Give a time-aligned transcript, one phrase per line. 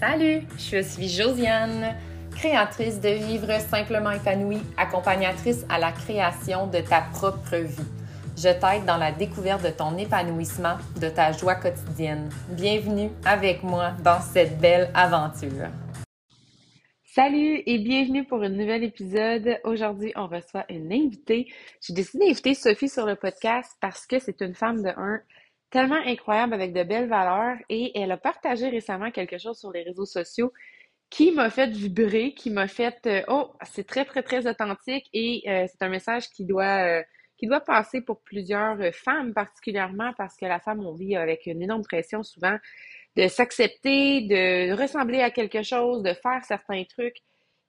[0.00, 1.94] Salut, je suis Josiane,
[2.32, 7.86] créatrice de Vivre simplement épanouie, accompagnatrice à la création de ta propre vie.
[8.36, 12.28] Je t'aide dans la découverte de ton épanouissement, de ta joie quotidienne.
[12.50, 15.68] Bienvenue avec moi dans cette belle aventure.
[17.04, 19.60] Salut et bienvenue pour un nouvel épisode.
[19.62, 21.46] Aujourd'hui, on reçoit une invitée.
[21.80, 25.20] J'ai décidé d'inviter Sophie sur le podcast parce que c'est une femme de un
[25.74, 29.82] tellement incroyable avec de belles valeurs et elle a partagé récemment quelque chose sur les
[29.82, 30.52] réseaux sociaux
[31.10, 35.42] qui m'a fait vibrer, qui m'a fait euh, oh c'est très très très authentique et
[35.48, 37.02] euh, c'est un message qui doit euh,
[37.38, 41.60] qui doit passer pour plusieurs femmes particulièrement parce que la femme on vit avec une
[41.60, 42.56] énorme pression souvent
[43.16, 47.18] de s'accepter, de ressembler à quelque chose, de faire certains trucs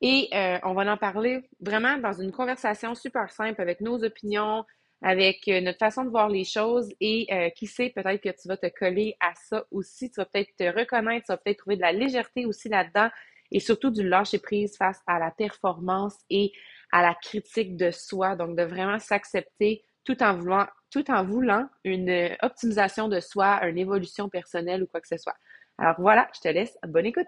[0.01, 0.29] et
[0.63, 4.63] on va en parler vraiment dans une conversation super simple avec nos opinions,
[5.05, 8.47] avec euh, notre façon de voir les choses et euh, qui sait, peut-être que tu
[8.47, 10.09] vas te coller à ça aussi.
[10.09, 13.09] Tu vas peut-être te reconnaître, tu vas peut-être trouver de la légèreté aussi là-dedans
[13.51, 16.51] et surtout du lâcher-prise face à la performance et
[16.91, 18.35] à la critique de soi.
[18.35, 23.63] Donc, de vraiment s'accepter tout en voulant, tout en voulant une euh, optimisation de soi,
[23.67, 25.35] une évolution personnelle ou quoi que ce soit.
[25.77, 26.75] Alors voilà, je te laisse.
[26.87, 27.27] Bonne écoute.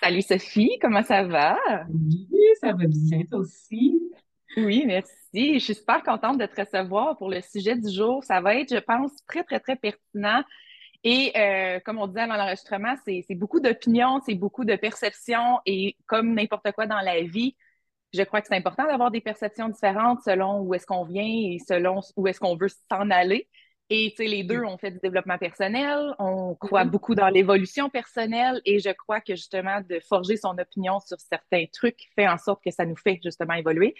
[0.00, 1.58] Salut Sophie, comment ça va?
[1.88, 2.28] Oui,
[2.60, 4.00] ça va bien, toi aussi?
[4.56, 5.10] Oui, merci.
[5.32, 8.24] Je suis super contente de te recevoir pour le sujet du jour.
[8.24, 10.42] Ça va être, je pense, très, très, très pertinent.
[11.04, 15.60] Et euh, comme on disait avant l'enregistrement, c'est beaucoup d'opinions, c'est beaucoup de perceptions.
[15.66, 17.56] Et comme n'importe quoi dans la vie,
[18.12, 21.58] je crois que c'est important d'avoir des perceptions différentes selon où est-ce qu'on vient et
[21.58, 23.48] selon où est-ce qu'on veut s'en aller.
[23.88, 26.90] Et tu sais, les deux, on fait du développement personnel, on croit mm-hmm.
[26.90, 31.66] beaucoup dans l'évolution personnelle et je crois que justement de forger son opinion sur certains
[31.72, 33.94] trucs fait en sorte que ça nous fait justement évoluer.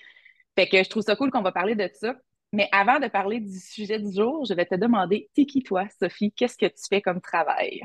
[0.57, 2.15] Fait que je trouve ça cool qu'on va parler de ça.
[2.53, 5.87] Mais avant de parler du sujet du jour, je vais te demander, t'es qui toi,
[6.01, 6.33] Sophie?
[6.33, 7.83] Qu'est-ce que tu fais comme travail?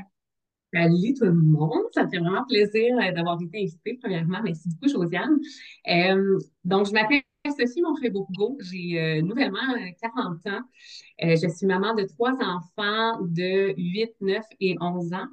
[0.73, 4.39] Salut tout le monde, ça me fait vraiment plaisir euh, d'avoir été invitée, premièrement.
[4.41, 5.37] Merci beaucoup, Josiane.
[5.89, 9.59] Euh, donc, je m'appelle Sophie Monfray-Bourgo, j'ai euh, nouvellement
[10.01, 10.61] 40 ans.
[11.19, 15.27] je suis maman de trois enfants de 8, 9 et 11 ans,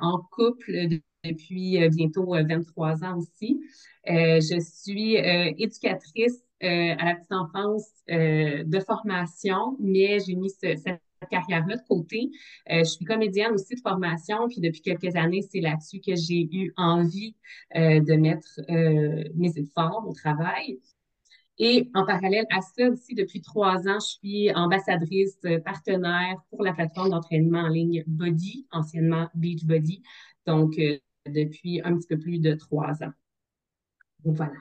[0.00, 3.60] en couple depuis bientôt 23 ans aussi.
[4.08, 10.50] Euh, je suis euh, éducatrice euh, à la petite enfance de formation, mais j'ai mis
[10.50, 12.30] cette carrière-là de côté.
[12.68, 16.72] je suis comédienne aussi de formation, puis depuis quelques années, c'est là-dessus que j'ai eu
[16.76, 17.36] envie
[17.74, 18.60] de mettre
[19.34, 20.80] mes efforts au travail.
[21.58, 26.72] Et en parallèle à ça aussi, depuis trois ans, je suis ambassadrice partenaire pour la
[26.72, 30.02] plateforme d'entraînement en ligne Body, anciennement Beachbody,
[30.46, 30.78] donc
[31.28, 33.12] depuis un petit peu plus de trois ans
[34.24, 34.52] voilà.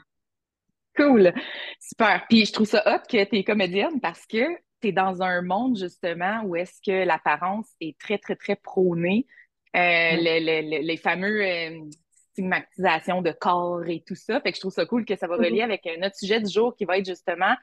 [0.95, 1.33] Cool.
[1.79, 2.25] Super.
[2.28, 5.41] Puis je trouve ça hot que tu es comédienne parce que tu es dans un
[5.41, 9.27] monde justement où est-ce que l'apparence est très, très, très prônée.
[9.75, 11.79] Euh, les fameux euh,
[12.31, 14.41] stigmatisations de corps et tout ça.
[14.41, 15.63] Fait que je trouve ça cool que ça va relier mm-hmm.
[15.63, 17.53] avec notre sujet du jour qui va être justement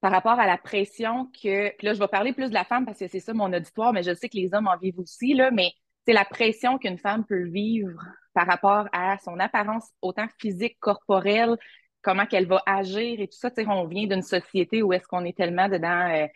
[0.00, 1.76] par rapport à la pression que.
[1.76, 3.92] Puis là, je vais parler plus de la femme parce que c'est ça mon auditoire,
[3.92, 5.72] mais je sais que les hommes en vivent aussi, là, mais
[6.06, 8.00] c'est la pression qu'une femme peut vivre
[8.32, 11.56] par rapport à son apparence autant physique, corporelle,
[12.02, 13.50] comment qu'elle va agir et tout ça.
[13.66, 16.26] On vient d'une société où est-ce qu'on est tellement dedans, euh,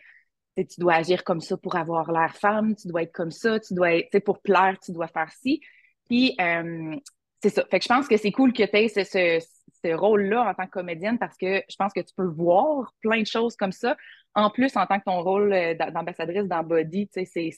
[0.57, 3.73] tu dois agir comme ça pour avoir l'air femme, tu dois être comme ça, tu
[3.73, 5.61] dois être, pour plaire, tu dois faire ci.
[6.09, 6.95] Puis, euh,
[7.41, 7.63] c'est ça.
[7.71, 10.65] Fait que je pense que c'est cool que tu aies ce, ce, rôle-là en tant
[10.65, 13.95] que comédienne parce que je pense que tu peux voir plein de choses comme ça.
[14.35, 17.51] En plus, en tant que ton rôle euh, d'ambassadrice dans Body, tu sais, c'est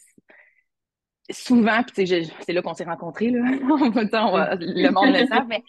[1.30, 3.40] souvent, puis c'est là qu'on s'est rencontrés, là.
[3.52, 5.64] le monde le sait, mais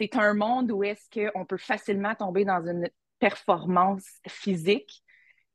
[0.00, 2.88] c'est un monde où est-ce qu'on peut facilement tomber dans une
[3.18, 5.02] performance physique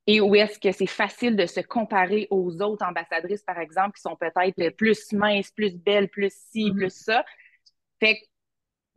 [0.07, 4.01] et où est-ce que c'est facile de se comparer aux autres ambassadrices, par exemple, qui
[4.01, 6.77] sont peut-être plus minces, plus belles, plus ci, mm-hmm.
[6.77, 7.25] plus ça.
[7.99, 8.19] Fait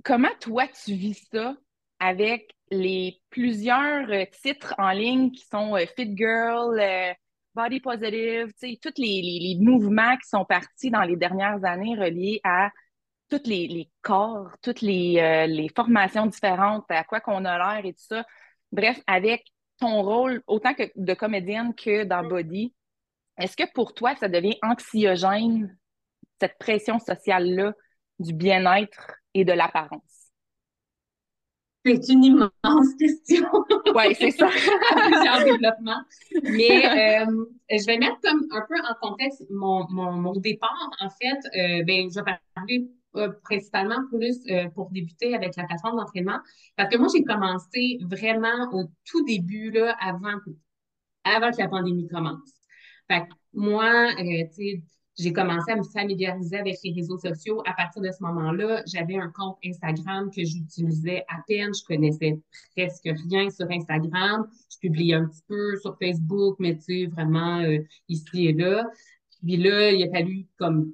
[0.05, 1.57] comment toi tu vis ça
[1.99, 7.13] avec les plusieurs euh, titres en ligne qui sont euh, Fit Girl, euh,
[7.55, 12.41] body positive, tu sais, tous les, mouvements qui sont partis dans les dernières années reliés
[12.45, 12.71] à
[13.29, 18.05] tous les, corps, toutes euh, les, formations différentes, à quoi qu'on a l'air et tout
[18.09, 18.25] ça.
[18.73, 19.45] Bref, avec
[19.79, 22.75] ton rôle, autant que de comédienne que dans Body,
[23.37, 25.77] est-ce que pour toi, ça devient anxiogène,
[26.41, 27.75] cette pression sociale-là
[28.19, 30.18] du bien-être et de l'apparence?
[31.95, 33.47] C'est une immense question.
[33.95, 34.49] Oui, c'est ça.
[35.07, 36.03] plusieurs développements.
[36.43, 40.91] Mais euh, je vais mettre comme un peu en contexte mon, mon, départ.
[41.01, 44.41] En fait, euh, ben, je vais parler euh, principalement plus
[44.75, 46.39] pour débuter avec la plateforme d'entraînement.
[46.77, 50.37] Parce que moi, j'ai commencé vraiment au tout début, là, avant,
[51.25, 52.53] avant que la pandémie commence.
[53.11, 54.83] Fait que moi, tu sais,
[55.19, 57.61] j'ai commencé à me familiariser avec les réseaux sociaux.
[57.67, 61.73] À partir de ce moment-là, j'avais un compte Instagram que j'utilisais à peine.
[61.75, 62.39] Je connaissais
[62.77, 64.47] presque rien sur Instagram.
[64.71, 67.79] Je publiais un petit peu sur Facebook, mais tu sais, vraiment euh,
[68.09, 68.89] ici et là.
[69.43, 70.93] Puis là, il a fallu comme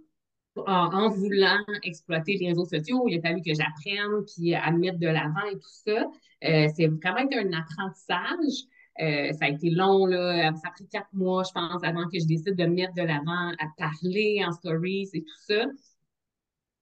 [0.56, 4.99] en, voulant exploiter les réseaux sociaux, il a fallu que j'apprenne puis à me mettre
[4.99, 6.06] de l'avant et tout ça.
[6.44, 8.69] Euh, c'est vraiment un apprentissage.
[9.00, 10.52] Euh, ça a été long, là.
[10.55, 13.02] Ça a pris quatre mois, je pense, avant que je décide de me mettre de
[13.02, 15.64] l'avant, à parler en stories et tout ça.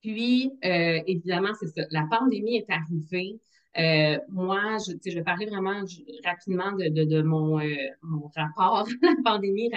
[0.03, 1.82] Puis, euh, évidemment, c'est ça.
[1.91, 3.41] La pandémie est arrivée.
[3.79, 5.81] Euh, moi, je, je vais parler vraiment
[6.25, 9.70] rapidement de, de, de mon, euh, mon rapport à la pandémie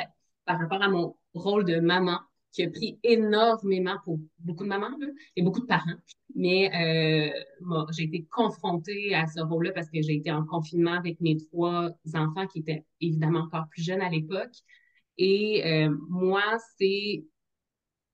[0.45, 2.19] par rapport à mon rôle de maman
[2.55, 4.97] qui a pris énormément pour beaucoup de mamans
[5.35, 5.99] et beaucoup de parents.
[6.35, 11.19] Mais euh, j'ai été confrontée à ce rôle-là parce que j'ai été en confinement avec
[11.19, 14.53] mes trois enfants qui étaient évidemment encore plus jeunes à l'époque.
[15.17, 16.43] Et euh, moi,
[16.77, 17.25] c'est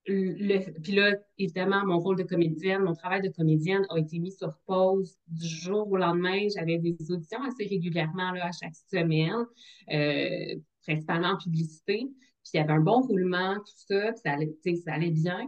[0.06, 4.32] le, puis là, évidemment, mon rôle de comédienne, mon travail de comédienne a été mis
[4.32, 6.48] sur pause du jour au lendemain.
[6.52, 9.46] J'avais des auditions assez régulièrement là, à chaque semaine,
[9.92, 12.08] euh, principalement en publicité.
[12.42, 14.54] Puis il y avait un bon roulement, tout ça, puis ça allait,
[14.84, 15.46] ça allait bien.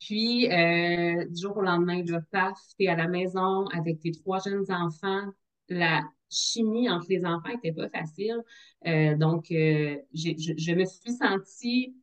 [0.00, 4.38] Puis, euh, du jour au lendemain, je paf, t'es à la maison avec tes trois
[4.40, 5.22] jeunes enfants.
[5.68, 8.42] La chimie entre les enfants était pas facile.
[8.86, 11.96] Euh, donc, euh, je, je, me suis sentie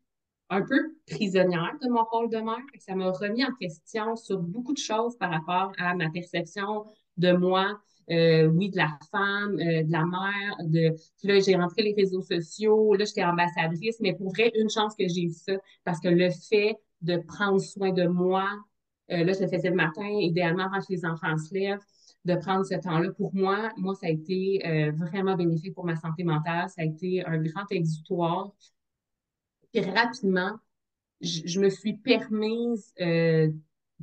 [0.49, 2.57] un peu prisonnière de mon rôle de mère.
[2.79, 6.85] Ça m'a remis en question sur beaucoup de choses par rapport à ma perception
[7.17, 7.79] de moi,
[8.11, 12.21] euh, oui, de la femme, euh, de la mère, de là, j'ai rentré les réseaux
[12.21, 15.53] sociaux, là, j'étais ambassadrice, mais pour vrai, une chance que j'ai eu ça,
[15.83, 18.47] parce que le fait de prendre soin de moi,
[19.11, 21.79] euh, là, je le faisais le matin, idéalement quand les enfants se lèvent,
[22.25, 24.61] de prendre ce temps-là pour moi, moi, ça a été
[24.95, 28.53] vraiment bénéfique pour ma santé mentale, ça a été un grand exutoire.
[29.73, 30.51] Puis rapidement,
[31.19, 32.93] je me suis permise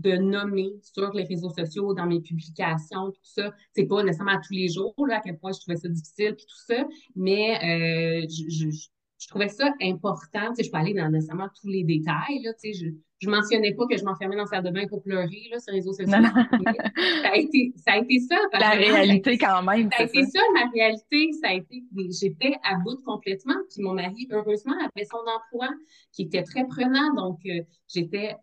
[0.01, 3.53] de nommer sur les réseaux sociaux, dans mes publications, tout ça.
[3.75, 6.35] C'est pas nécessairement à tous les jours, là, à quel point je trouvais ça difficile,
[6.37, 6.87] puis tout ça,
[7.17, 8.71] mais euh, je, je,
[9.19, 10.49] je, trouvais ça important.
[10.51, 12.87] Tu sais, je peux aller dans nécessairement tous les détails, là, tu sais, je,
[13.21, 15.73] je mentionnais pas que je m'enfermais dans le salle de bain pour pleurer, là, sur
[15.73, 16.11] les réseaux sociaux.
[17.23, 18.37] ça, a été, ça a été ça.
[18.59, 19.91] la réalité, quand même.
[19.93, 21.31] Ça a été ça, ma réalité.
[21.43, 21.85] Ça a été,
[22.19, 23.57] j'étais à bout complètement.
[23.71, 25.69] Puis mon mari, heureusement, avait son emploi
[26.13, 27.13] qui était très prenant.
[27.15, 28.37] Donc, euh, j'étais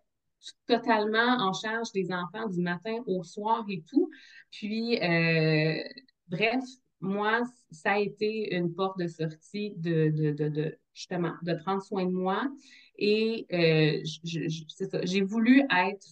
[0.66, 4.10] totalement en charge des enfants du matin au soir et tout.
[4.52, 5.84] Puis, euh,
[6.28, 6.64] bref,
[7.00, 7.42] moi,
[7.72, 12.12] ça a été une porte de sortie de, de, de, justement, de prendre soin de
[12.12, 12.50] moi.
[12.98, 14.02] Et euh,
[15.04, 16.08] j'ai voulu être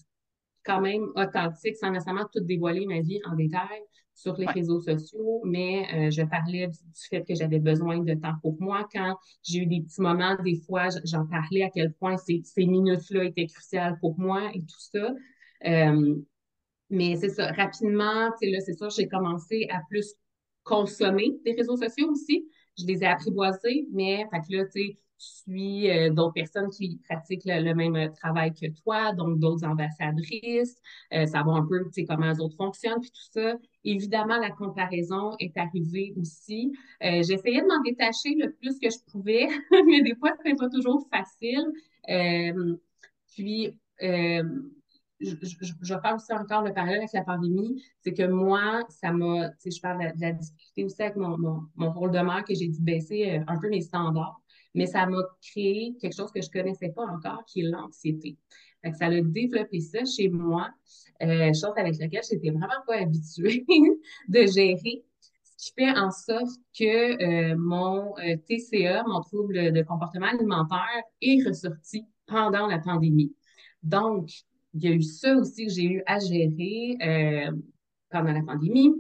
[0.64, 3.82] quand même authentique sans nécessairement tout dévoiler ma vie en détail
[4.16, 6.78] sur les réseaux sociaux, mais euh, je parlais du,
[7.10, 8.88] fait que j'avais besoin de temps pour moi.
[8.94, 12.66] Quand j'ai eu des petits moments, des fois, j'en parlais à quel point ces, ces
[12.66, 15.14] minutes-là étaient cruciales pour moi et tout ça.
[15.66, 16.16] Euh,
[16.90, 20.16] mais c'est ça, rapidement, tu sais, là, c'est sûr, j'ai commencé à plus
[20.64, 22.48] consommer des réseaux sociaux aussi.
[22.78, 27.00] Je les ai apprivoisés, mais, fait que là, tu sais, suis euh, d'autres personnes qui
[27.08, 30.82] pratiquent le, même euh, travail que toi, donc d'autres ambassadrices,
[31.14, 33.56] euh, savoir un peu comment les autres fonctionnent, puis tout ça.
[33.84, 36.74] Évidemment, la comparaison est arrivée aussi.
[37.02, 39.48] J'essayais de m'en détacher le plus que je pouvais,
[39.88, 41.72] mais des fois, ce pas toujours facile.
[43.28, 43.78] puis,
[45.22, 49.82] je, faire aussi encore le parallèle avec la pandémie, c'est que moi, ça m'a, je
[49.82, 52.82] parle de, la difficulté aussi avec mon, mon, mon rôle de mère, que j'ai dû
[52.82, 54.42] baisser un peu mes standards
[54.76, 58.38] mais ça m'a créé quelque chose que je connaissais pas encore, qui est l'anxiété.
[59.00, 60.70] ça a développé ça chez moi,
[61.24, 63.66] euh, chose avec laquelle j'étais vraiment pas habituée
[64.28, 65.06] de gérer,
[65.44, 71.04] ce qui fait en sorte que euh, mon euh, TCA, mon trouble de comportement alimentaire,
[71.22, 73.34] est ressorti pendant la pandémie.
[73.82, 74.30] Donc,
[74.74, 76.98] il y a eu ça aussi que j'ai eu à gérer
[78.10, 78.92] pendant la pandémie,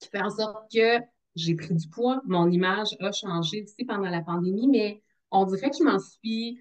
[0.00, 0.98] qui fait en sorte que
[1.38, 5.70] j'ai pris du poids, mon image a changé aussi pendant la pandémie, mais on dirait
[5.70, 6.58] que je m'en suis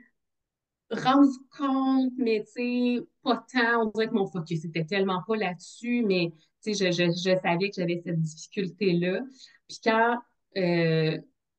[0.92, 3.84] rendu compte, mais tu sais, pas tant.
[3.84, 7.38] On dirait que mon focus était tellement pas là-dessus, mais tu sais, je, je, je,
[7.42, 9.22] savais que j'avais cette difficulté-là.
[9.68, 10.18] Puis quand
[10.58, 11.18] euh,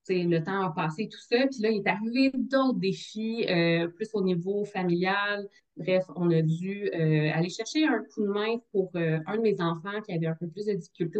[0.09, 4.09] le temps a passé, tout ça, puis là, il est arrivé d'autres défis, euh, plus
[4.15, 5.49] au niveau familial.
[5.77, 9.43] Bref, on a dû euh, aller chercher un coup de main pour euh, un de
[9.43, 11.19] mes enfants qui avait un peu plus de difficultés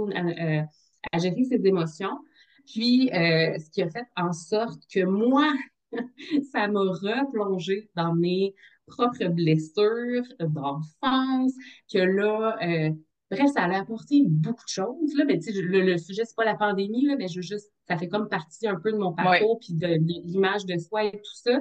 [1.13, 2.19] à gérer ses émotions.
[2.67, 5.53] Puis, euh, ce qui a fait en sorte que moi,
[6.53, 8.55] ça m'a replongé dans mes
[8.87, 11.53] propres blessures d'enfance,
[11.93, 12.91] que là, euh,
[13.31, 15.15] bref, ça a apporté beaucoup de choses.
[15.15, 18.09] Là, mais, le, le sujet, c'est pas la pandémie, là, mais je juste, ça fait
[18.09, 21.61] comme partie un peu de mon parcours, puis de, l'image de soi et tout ça.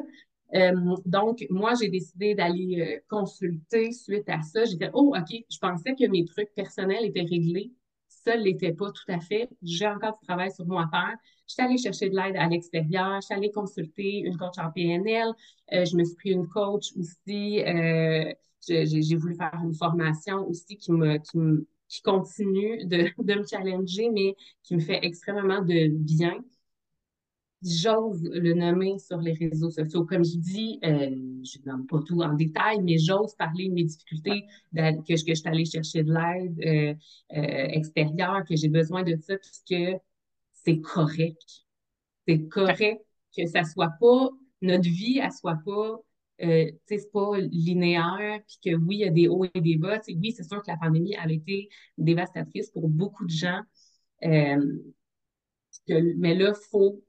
[0.56, 4.64] Euh, donc, moi, j'ai décidé d'aller euh, consulter suite à ça.
[4.64, 7.72] J'ai dit, oh, OK, je pensais que mes trucs personnels étaient réglés.
[8.28, 9.50] Ça ne l'était pas tout à fait.
[9.64, 11.18] J'ai encore du travail sur moi à faire.
[11.48, 13.22] Je suis allée chercher de l'aide à l'extérieur.
[13.22, 15.30] Je suis allée consulter une coach en PNL.
[15.74, 17.62] Euh, je me suis pris une coach aussi.
[18.68, 21.18] j'ai voulu faire une formation aussi qui me
[21.88, 26.44] qui continue de, de me challenger, mais qui me fait extrêmement de bien
[27.64, 30.06] j'ose le nommer sur les réseaux sociaux.
[30.06, 31.10] Comme je dis, euh,
[31.44, 34.46] je ne nomme pas tout en détail, mais j'ose parler de mes difficultés,
[34.76, 36.94] que, que je suis allée chercher de l'aide euh,
[37.38, 40.02] euh, extérieure, que j'ai besoin de ça, puisque
[40.54, 41.66] c'est correct.
[42.28, 43.02] C'est correct
[43.36, 44.30] que ça soit pas,
[44.62, 45.98] notre vie, elle soit pas,
[46.44, 50.00] euh, c'est pas linéaire, puis que oui, il y a des hauts et des bas.
[50.08, 53.62] oui, c'est sûr que la pandémie a été dévastatrice pour beaucoup de gens.
[54.24, 54.80] Euh,
[55.88, 57.02] mais là, il faut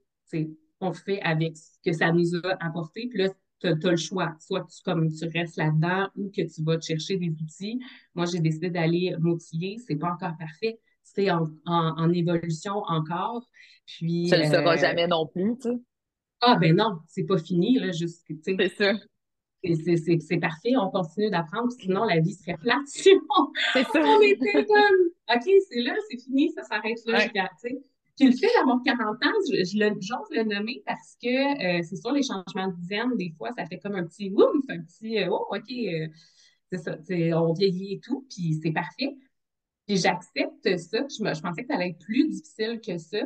[0.81, 3.07] on fait avec ce que ça nous a apporté.
[3.09, 4.35] Puis là, tu as, le choix.
[4.39, 7.79] Soit tu, comme, tu restes là-dedans ou que tu vas te chercher des outils.
[8.15, 9.77] Moi, j'ai décidé d'aller m'outiller.
[9.85, 10.79] C'est pas encore parfait.
[11.03, 13.45] C'est en, en, évolution encore.
[13.85, 15.75] Puis, ça ne le sera euh, jamais non plus, tu sais.
[16.41, 18.93] Ah, ben non, c'est pas fini, là, juste, C'est ça.
[19.61, 22.77] C'est parfait, on continue d'apprendre, sinon la vie serait plate.
[22.85, 24.01] c'est ça.
[24.01, 27.27] On était comme, OK, c'est là, c'est fini, ça s'arrête là.
[28.19, 32.21] Puis le fait d'avoir 40 ans, j'ose le nommer parce que euh, c'est sûr, les
[32.21, 35.47] changements de dizaine, des fois, ça fait comme un petit ouf, un petit euh, oh,
[35.49, 36.07] OK, euh,
[36.69, 36.97] c'est ça,
[37.39, 39.15] on vieillit et tout, puis c'est parfait.
[39.87, 41.05] Puis j'accepte ça.
[41.09, 43.21] Je, pensais que ça allait être plus difficile que ça,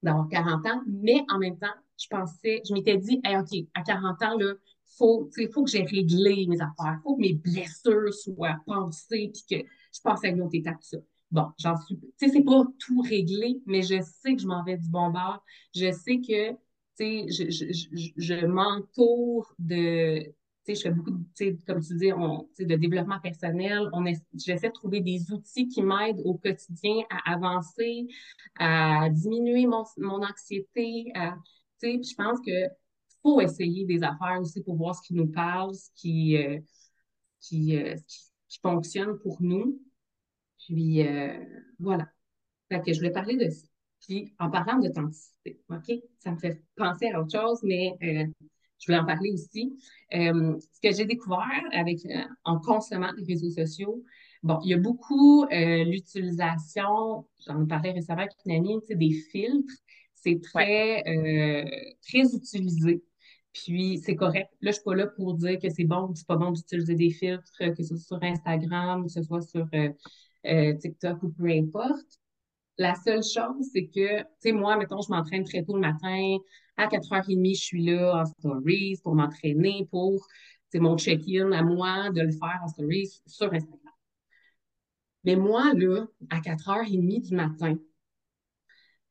[0.00, 4.22] d'avoir 40 ans, mais en même temps, je pensais, je m'étais dit, OK, à 40
[4.22, 4.54] ans, là,
[4.96, 9.66] faut, faut que j'ai réglé mes affaires, faut que mes blessures soient pensées, puis que
[9.92, 10.98] je passe à une autre étape, ça.
[11.34, 11.98] Bon, j'en suis.
[11.98, 15.10] Tu sais, c'est pas tout réglé, mais je sais que je m'en vais du bon
[15.10, 15.42] bord.
[15.74, 16.56] Je sais que, tu
[16.96, 20.22] sais, je, je, je, m'entoure de.
[20.22, 20.32] Tu
[20.64, 23.90] sais, je fais beaucoup, de, comme tu dis, on, de développement personnel.
[23.92, 28.06] On j'essaie de trouver des outils qui m'aident au quotidien à avancer,
[28.60, 31.12] à diminuer mon, mon anxiété.
[31.12, 31.20] Tu
[31.80, 32.52] sais, je pense que
[33.22, 36.60] faut essayer des affaires aussi pour voir ce qui nous parle, ce qui, euh, euh,
[37.40, 37.76] qui,
[38.48, 39.80] qui fonctionne pour nous.
[40.64, 41.32] Puis euh,
[41.78, 42.06] voilà.
[42.70, 43.66] Fait que je voulais parler de ça.
[44.00, 45.92] Puis en parlant d'authenticité, OK?
[46.18, 48.26] Ça me fait penser à autre chose, mais euh,
[48.78, 49.78] je voulais en parler aussi.
[50.14, 52.00] Euh, ce que j'ai découvert avec
[52.44, 54.04] en consommant les réseaux sociaux,
[54.42, 59.72] bon, il y a beaucoup l'utilisation, j'en parlais récemment avec une amie, des filtres.
[60.14, 61.02] C'est très,
[62.02, 63.02] très utilisé.
[63.54, 64.50] Puis c'est correct.
[64.60, 66.96] Là, je suis pas là pour dire que c'est bon ou c'est pas bon d'utiliser
[66.96, 69.90] des filtres, que ce soit sur Instagram, que ce soit sur euh,
[70.44, 72.20] TikTok ou peu importe.
[72.76, 76.38] La seule chose, c'est que, tu sais, moi, mettons, je m'entraîne très tôt le matin.
[76.76, 80.26] À 4h30, je suis là en stories pour m'entraîner, pour,
[80.70, 83.80] c'est mon check-in à moi de le faire en stories sur Instagram.
[85.22, 87.76] Mais moi, là, à 4h30 du matin,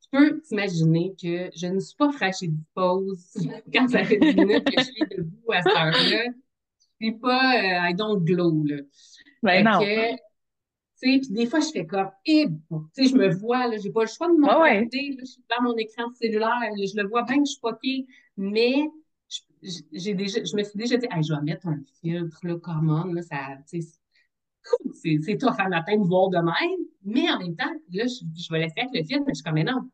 [0.01, 3.33] tu peux t'imaginer que je ne suis pas fraîche et dispose
[3.73, 6.25] quand ça fait 10 minutes que je suis debout à cette heure-là.
[6.99, 8.77] Je suis pas, euh, I don't glow, là.
[9.41, 9.79] Ben non
[11.03, 13.91] puis des fois, je fais comme, eh, bon, tu sais, je me vois, là, j'ai
[13.91, 17.23] pas le choix de me regarder, je suis dans mon écran cellulaire, je le vois
[17.23, 18.05] bien que je suis poquée,
[18.37, 18.85] mais
[19.91, 23.37] j'ai déjà, je me suis déjà dit, je vais mettre un filtre, comment, là, ça,
[23.69, 23.99] tu sais,
[24.93, 28.25] c'est, c'est toi à matin de voir de même, mais en même temps, là, je,
[28.35, 29.89] je vais laisser avec le filtre, mais je suis comme, mais non,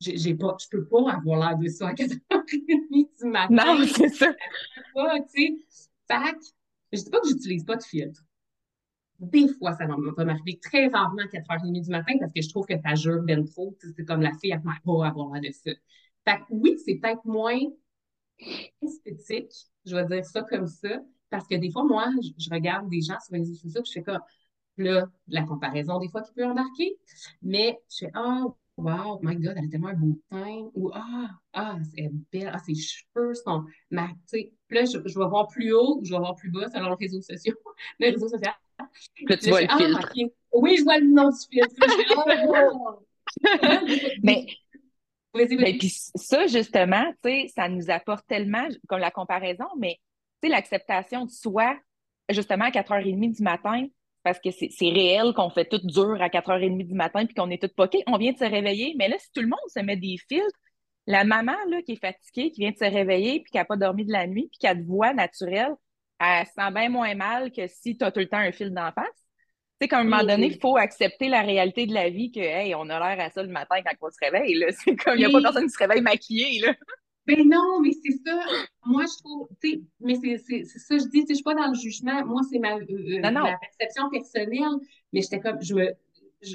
[0.00, 3.54] j'ai, pas, je peux pas avoir l'air de ça à 4h30 du matin.
[3.54, 4.26] Non, c'est ça.
[4.30, 5.28] Je peux pas, tu
[5.68, 5.88] sais.
[6.08, 6.36] Fait
[6.92, 8.22] je dis pas que j'utilise pas de filtre.
[9.18, 12.66] Des fois, ça va m'arriver très rarement à 4h30 du matin parce que je trouve
[12.66, 13.76] que ça jure bien trop.
[13.96, 15.70] C'est comme la fille, elle ne pas avoir de ça.
[16.24, 17.58] Fait que oui, c'est peut-être moins
[18.82, 19.52] esthétique,
[19.84, 22.08] je vais dire ça comme ça, parce que des fois, moi,
[22.38, 24.20] je, regarde des gens sur les réseaux sociaux, je fais comme,
[24.76, 26.96] là, la comparaison, des fois, qui peut embarquer,
[27.42, 31.30] mais je fais, oh, wow, my God, elle a tellement un beau teint, ou ah,
[31.52, 33.64] ah, c'est belle, ah, ses cheveux sont.
[34.30, 36.90] Puis là, je, je, vais voir plus haut ou je vais voir plus bas selon
[36.90, 37.56] les réseaux sociaux,
[37.98, 38.50] les réseaux sociaux.
[39.28, 40.12] Là, tu vois le filtre.
[40.52, 41.74] Oui, je vois le nom du filtre.
[44.22, 44.46] mais,
[45.34, 45.46] mais
[45.78, 49.98] puis ça, justement, tu sais, ça nous apporte tellement, comme la comparaison, mais
[50.42, 51.76] tu sais, l'acceptation de soi,
[52.30, 53.86] justement, à 4h30 du matin,
[54.26, 57.62] parce que c'est réel qu'on fait tout dur à 4h30 du matin puis qu'on est
[57.62, 58.02] tout poqué.
[58.08, 60.58] On vient de se réveiller, mais là, si tout le monde se met des filtres,
[61.06, 63.76] la maman là, qui est fatiguée, qui vient de se réveiller puis qui n'a pas
[63.76, 65.76] dormi de la nuit puis qui a de voix naturelle,
[66.18, 68.90] elle sent bien moins mal que si tu as tout le temps un fil d'en
[68.90, 69.06] face.
[69.14, 72.40] Tu sais, qu'à un moment donné, il faut accepter la réalité de la vie que,
[72.40, 74.66] hey, on a l'air à ça le matin quand on se réveille.
[74.84, 76.62] C'est comme, il n'y a pas personne qui se réveille maquillé.
[76.62, 76.74] Là.
[77.26, 78.40] Ben non, mais c'est ça.
[78.84, 81.54] Moi, je trouve, tu sais, mais c'est ça, je dis, tu sais, je suis pas
[81.54, 82.24] dans le jugement.
[82.24, 84.78] Moi, c'est ma, euh, euh, ma perception personnelle,
[85.12, 85.92] mais j'étais comme, je me,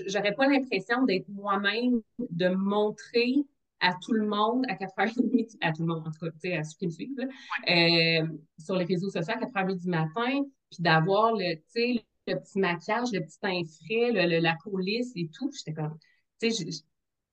[0.08, 3.36] j'aurais pas l'impression d'être moi-même, de montrer
[3.82, 6.58] à tout le monde à 4h30, à tout le monde, en tout cas, tu sais,
[6.58, 7.28] à ceux qui me suivent,
[7.70, 8.28] euh,
[8.60, 12.60] sur les réseaux sociaux à 4h30 du matin, puis d'avoir le, tu sais, le petit
[12.60, 15.52] maquillage, le petit teint frais, le, la coulisse et tout.
[15.52, 15.98] J'étais comme,
[16.40, 16.84] tu sais,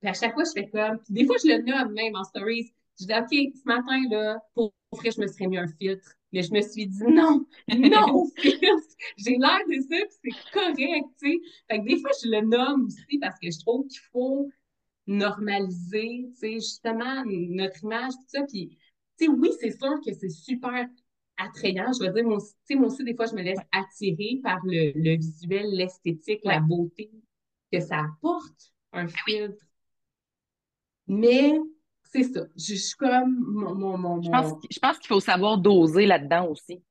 [0.03, 2.73] à chaque fois, je fais comme, des fois, je le nomme même en stories.
[3.01, 6.09] Je dis, OK, ce matin, là, pour vrai, je me serais mis un filtre.
[6.33, 8.97] Mais je me suis dit, non, non, filtre.
[9.17, 11.39] J'ai l'air de ça, puis c'est correct, tu sais.
[11.71, 14.51] Fait que des fois, je le nomme aussi parce que je trouve qu'il faut
[15.07, 18.43] normaliser, tu sais, justement, notre image, tout ça.
[18.45, 18.79] Puis,
[19.19, 20.87] tu sais, oui, c'est sûr que c'est super
[21.39, 21.93] attrayant.
[21.93, 22.39] Je veux dire, moi,
[22.71, 27.11] moi aussi, des fois, je me laisse attirer par le, le visuel, l'esthétique, la beauté
[27.73, 29.65] que ça apporte, un ben filtre.
[31.09, 31.59] Mais
[32.09, 32.41] c'est ça.
[32.57, 33.99] Je, suis comme mon.
[33.99, 36.83] mon, Je pense, je pense qu'il faut savoir doser là-dedans aussi.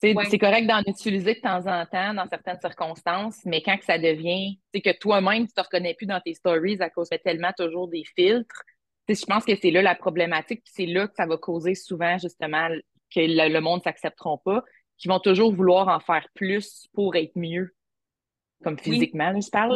[0.00, 3.98] C'est correct d'en utiliser de temps en temps dans certaines circonstances, mais quand que ça
[3.98, 7.16] devient, c'est que toi-même, tu ne te reconnais plus dans tes stories à cause de
[7.16, 8.62] tellement toujours des filtres,
[9.08, 12.18] je pense que c'est là la problématique, puis c'est là que ça va causer souvent
[12.18, 12.68] justement
[13.14, 14.64] que le, monde ne s'accepteront pas,
[14.98, 17.74] qui vont toujours vouloir en faire plus pour être mieux,
[18.62, 19.74] comme physiquement, je parle.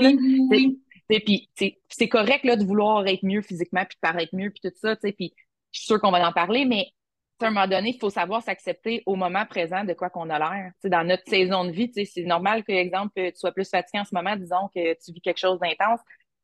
[0.50, 0.80] Oui,
[1.18, 4.76] puis c'est correct là, de vouloir être mieux physiquement, puis de paraître mieux, puis tout
[4.76, 5.34] ça, puis
[5.72, 6.86] je suis sûre qu'on va en parler, mais
[7.40, 10.38] à un moment donné, il faut savoir s'accepter au moment présent de quoi qu'on a
[10.38, 10.72] l'air.
[10.84, 14.14] Dans notre saison de vie, c'est normal que, exemple, tu sois plus fatigué en ce
[14.14, 16.00] moment, disons que tu vis quelque chose d'intense.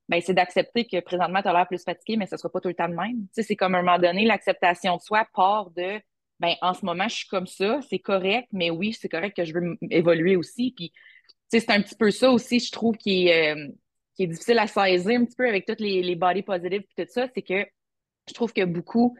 [0.08, 2.60] Ben, c'est d'accepter que présentement, tu as l'air plus fatigué, mais ce ne sera pas
[2.60, 3.26] tout le temps de même.
[3.32, 6.00] C'est comme à un moment donné, l'acceptation de soi part de
[6.38, 9.44] ben, en ce moment, je suis comme ça, c'est correct, mais oui, c'est correct que
[9.44, 10.72] je veux évoluer aussi.
[10.76, 10.92] Puis,
[11.48, 13.68] c'est un petit peu ça aussi, je trouve, qui est, euh,
[14.16, 17.06] qui est difficile à saisir un petit peu avec toutes les, les body positives et
[17.06, 17.66] tout ça, c'est que
[18.28, 19.16] je trouve que beaucoup,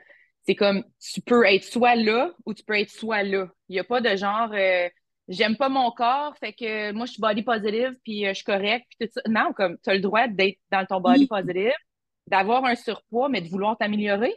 [0.46, 3.48] c'est comme tu peux être soit là ou tu peux être soit là.
[3.68, 4.88] Il n'y a pas de genre euh,
[5.28, 8.44] j'aime pas mon corps, fait que moi je suis body positive puis euh, je suis
[8.44, 9.22] correct puis tout ça.
[9.28, 11.72] Non, comme tu as le droit d'être dans ton body positive,
[12.26, 14.34] d'avoir un surpoids, mais de vouloir t'améliorer.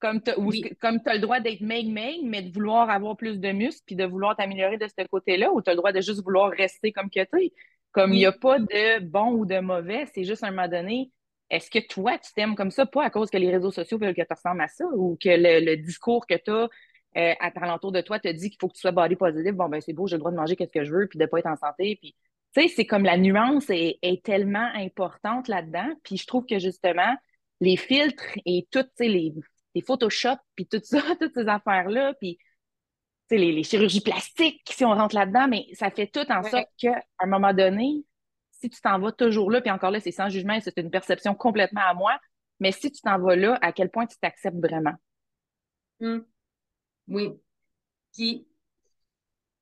[0.00, 1.90] Comme tu as, as le droit d'être maigre
[2.24, 5.60] mais de vouloir avoir plus de muscles puis de vouloir t'améliorer de ce côté-là, ou
[5.60, 7.52] tu as le droit de juste vouloir rester comme que tu es.
[7.92, 10.68] Comme il n'y a pas de bon ou de mauvais, c'est juste à un moment
[10.68, 11.10] donné,
[11.50, 14.14] est-ce que toi, tu t'aimes comme ça, pas à cause que les réseaux sociaux veulent
[14.14, 16.68] que tu ressembles à ça ou que le, discours que tu as
[17.16, 19.68] euh, à l'entour de toi te dit qu'il faut que tu sois body positive, bon,
[19.68, 21.40] ben c'est beau, j'ai le droit de manger qu'est-ce que je veux, puis de pas
[21.40, 21.98] être en santé.
[22.00, 22.14] Puis,
[22.54, 25.92] tu sais, c'est comme la nuance est, tellement importante là-dedans.
[26.04, 27.16] Puis je trouve que justement,
[27.60, 29.34] les filtres et toutes, les,
[29.74, 32.38] les Photoshop, puis tout ça, toutes ces affaires-là, puis
[33.36, 37.02] les, les, chirurgies plastiques, si on rentre là-dedans, mais ça fait tout en sorte qu'à
[37.18, 38.04] un moment donné,
[38.50, 41.34] si tu t'en vas toujours là, puis encore là, c'est sans jugement, c'est une perception
[41.34, 42.18] complètement à moi,
[42.60, 44.94] mais si tu t'en vas là, à quel point tu t'acceptes vraiment?
[46.00, 46.20] Hmm.
[47.08, 47.30] Oui.
[48.12, 48.46] Puis,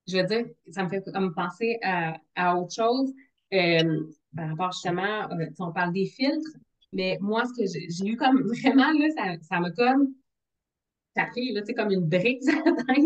[0.07, 3.13] je veux dire, ça me fait comme penser à, autre chose
[3.53, 6.57] euh, par rapport justement, euh, on parle des filtres,
[6.93, 10.15] mais moi, ce que j'ai eu comme vraiment, là, ça m'a comme
[11.15, 13.05] tapé, là, tu sais, comme une brique sur la tête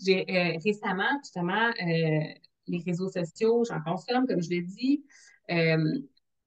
[0.00, 2.34] j'ai euh, récemment, justement, euh,
[2.66, 5.04] les réseaux sociaux, j'en consomme, comme je l'ai dit.
[5.50, 5.98] Euh,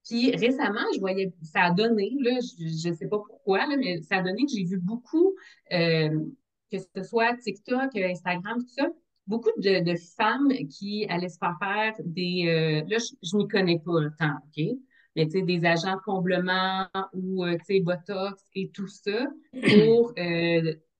[0.07, 4.01] puis récemment, je voyais, ça a donné, là, je ne sais pas pourquoi, là, mais
[4.03, 5.35] ça a donné que j'ai vu beaucoup,
[5.71, 8.87] que ce soit TikTok, Instagram, tout ça,
[9.25, 12.83] beaucoup de, femmes qui allaient se faire faire des.
[12.87, 14.77] là, je, n'y connais pas tant, OK?
[15.15, 17.43] Mais des agents de comblement ou
[17.83, 20.13] Botox et tout ça pour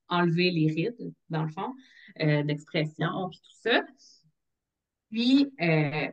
[0.10, 1.74] enlever les rides, dans le fond,
[2.22, 3.84] euh, d'expression, puis tout ça.
[5.12, 6.08] Puis, euh,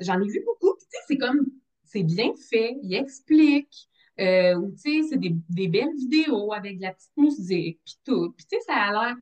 [0.00, 0.76] j'en ai vu beaucoup.
[0.80, 1.46] Tu sais, c'est comme,
[1.84, 3.88] c'est bien fait, il explique.
[4.18, 7.98] Euh, ou, tu sais, c'est des, des, belles vidéos avec de la petite musique, puis
[8.04, 8.32] tout.
[8.36, 9.16] Puis, tu sais, ça a l'air...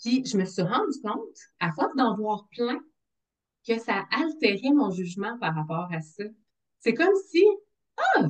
[0.00, 2.80] Puis, je me suis rendu compte, à force d'en voir plein,
[3.66, 6.24] que ça altérait mon jugement par rapport à ça.
[6.80, 7.44] C'est comme si,
[8.16, 8.28] ah,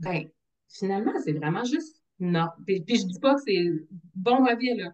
[0.00, 0.28] ben,
[0.68, 2.48] finalement, c'est vraiment juste non.
[2.66, 3.70] Puis, puis je dis pas que c'est
[4.14, 4.92] bon mauvais, là.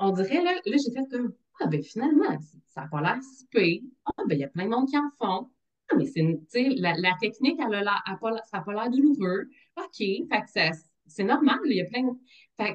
[0.00, 3.46] On dirait, là, là j'ai fait comme, ah, ben finalement, ça n'a pas l'air si
[3.46, 3.86] peu.
[4.06, 5.50] Ah, ben il y a plein de monde qui en font.
[5.90, 8.72] Ah, mais c'est, tu sais, la, la, technique, elle a, a pas, ça n'a pas
[8.72, 9.48] l'air douloureux.
[9.76, 12.12] OK, fait que c'est normal, il y a plein de...
[12.56, 12.74] Fait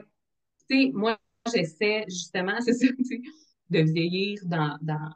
[0.70, 1.18] tu sais, moi,
[1.52, 3.22] j'essaie justement, c'est ça, tu sais,
[3.70, 5.12] de vieillir dans, dans,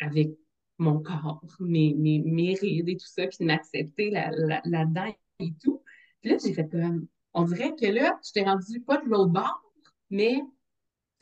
[0.00, 0.30] avec
[0.78, 5.52] mon corps, mes, mes, mes rides et tout ça, puis de m'accepter là-dedans là, et
[5.62, 5.82] tout.
[6.20, 9.32] Puis là, j'ai fait comme, on dirait que là, je t'ai rendu pas de l'autre
[9.32, 9.62] bord,
[10.10, 10.40] mais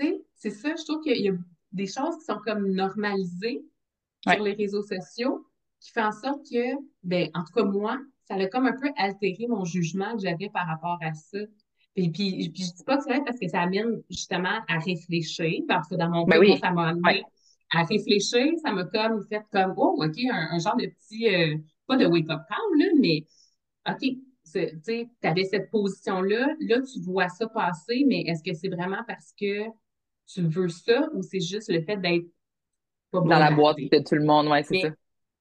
[0.02, 1.32] sais, c'est ça, je trouve qu'il y a
[1.72, 3.64] des choses qui sont comme normalisées
[4.22, 5.46] sur les réseaux sociaux
[5.80, 8.88] qui font en sorte que, ben, en tout cas, moi, ça a comme un peu
[8.96, 11.38] altéré mon jugement que j'avais par rapport à ça.
[11.94, 14.78] Puis, puis, puis je dis pas que c'est vrai parce que ça amène justement à
[14.78, 16.58] réfléchir, parce que dans mon Ben cas, oui.
[16.58, 17.22] ça m'a amené
[17.74, 21.56] à réfléchir, ça m'a comme fait comme, oh, OK, un, un genre de petit, euh,
[21.86, 23.26] pas de wake-up call, là, mais
[23.88, 28.54] OK, tu sais, tu avais cette position-là, là, tu vois ça passer, mais est-ce que
[28.54, 29.66] c'est vraiment parce que
[30.32, 32.26] tu veux ça ou c'est juste le fait d'être
[33.10, 34.88] pas Dans la boîte de tout le monde, ouais, c'est ça.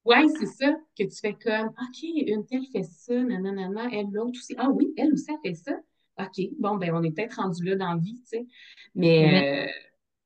[0.03, 4.31] Ouais, c'est ça, que tu fais comme, OK, une telle fait ça, nanana, elle l'autre
[4.39, 4.55] aussi.
[4.57, 5.77] Ah oui, elle aussi, elle fait ça.
[6.19, 8.47] OK, bon, ben, on est peut-être rendu là dans la vie, tu sais.
[8.95, 9.71] Mais, euh,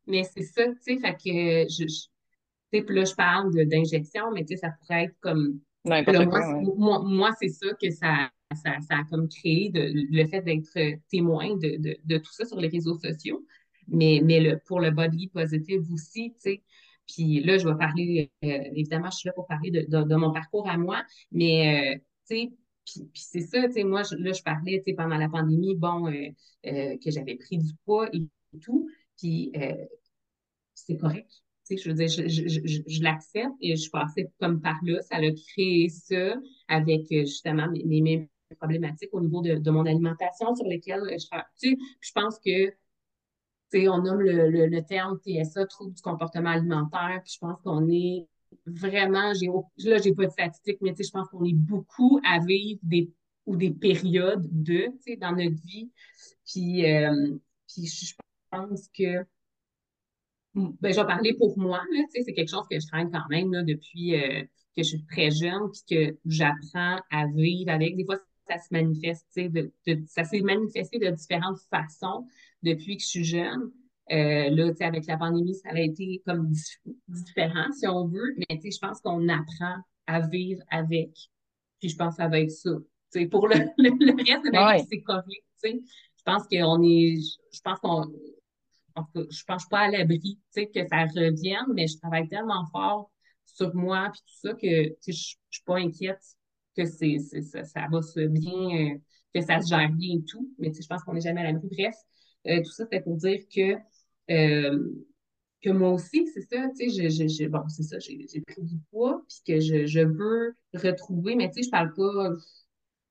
[0.07, 3.53] mais c'est ça, tu sais, fait que, je, je- tu sais, puis là, je parle
[3.67, 5.59] d'injection, mais tu sais, ça pourrait être comme,
[6.07, 6.67] là, moi, ouais.
[6.77, 10.77] moi, moi, c'est ça que ça, ça, ça a comme créé de, le fait d'être
[11.09, 13.45] témoin de, de, de tout ça sur les réseaux sociaux.
[13.87, 16.63] Mais, mais le, pour le body positive aussi, tu sais.
[17.07, 20.15] Puis là, je vais parler, euh, évidemment, je suis là pour parler de, de, de
[20.15, 22.51] mon parcours à moi, mais, euh, tu sais,
[22.85, 25.29] puis, puis c'est ça, tu sais, moi, je- là, je parlais, tu sais, pendant la
[25.29, 26.29] pandémie, bon, euh,
[26.67, 28.27] euh, que j'avais pris du poids et
[28.61, 29.73] tout, puis euh,
[30.73, 31.29] c'est correct.
[31.67, 35.01] Tu sais, je veux dire, je, je, je, l'accepte et je passais comme par là.
[35.01, 36.35] Ça a créé ça
[36.67, 38.27] avec euh, justement mes, mes mêmes
[38.59, 41.25] problématiques au niveau de, de mon alimentation sur lesquelles je.
[41.59, 42.71] Tu sais, je pense que,
[43.73, 48.27] on nomme le, le, terme TSA, trouble du comportement alimentaire, puis je pense qu'on est
[48.65, 49.47] vraiment, j'ai,
[49.89, 53.11] là, j'ai pas de statistiques, mais je pense qu'on est beaucoup à vivre des,
[53.45, 54.87] ou des périodes de,
[55.19, 55.91] dans notre vie.
[56.45, 58.13] Puis, euh, puis je
[58.51, 59.25] pense que
[60.53, 63.63] ben, je vais parler pour moi, c'est quelque chose que je traîne quand même là,
[63.63, 64.41] depuis euh,
[64.75, 67.97] que je suis très jeune, puis que j'apprends à vivre avec.
[67.97, 69.25] Des fois, ça se manifeste,
[70.07, 72.25] ça s'est manifesté de différentes façons
[72.65, 73.71] depuis que je suis jeune.
[74.11, 78.07] Euh, là, tu sais, avec la pandémie, ça a été comme dif- différent, si on
[78.07, 81.11] veut, mais tu sais, je pense qu'on apprend à vivre avec.
[81.79, 82.71] Puis je pense que ça va être ça.
[83.13, 85.25] Tu sais, pour le, le, le reste de ma vie, c'est correct,
[85.63, 85.81] tu sais.
[86.17, 87.17] Je pense qu'on est,
[87.53, 88.05] je pense qu'on
[89.29, 93.11] je pense pas à l'abri, tu sais, que ça revienne, mais je travaille tellement fort
[93.45, 96.21] sur moi puis tout ça que, je, je suis pas inquiète
[96.75, 98.97] que c'est, ça, ça va se bien,
[99.33, 100.49] que ça se gère bien et tout.
[100.59, 101.67] Mais tu sais, je pense qu'on n'est jamais à l'abri.
[101.71, 101.95] Bref,
[102.47, 103.75] euh, tout ça, c'est pour dire que,
[104.31, 104.89] euh,
[105.61, 108.61] que moi aussi, c'est ça, tu sais, je, je, je- bon, c'est ça, j'ai pris
[108.63, 112.31] du poids puis que je, je veux retrouver, mais tu sais, je parle pas,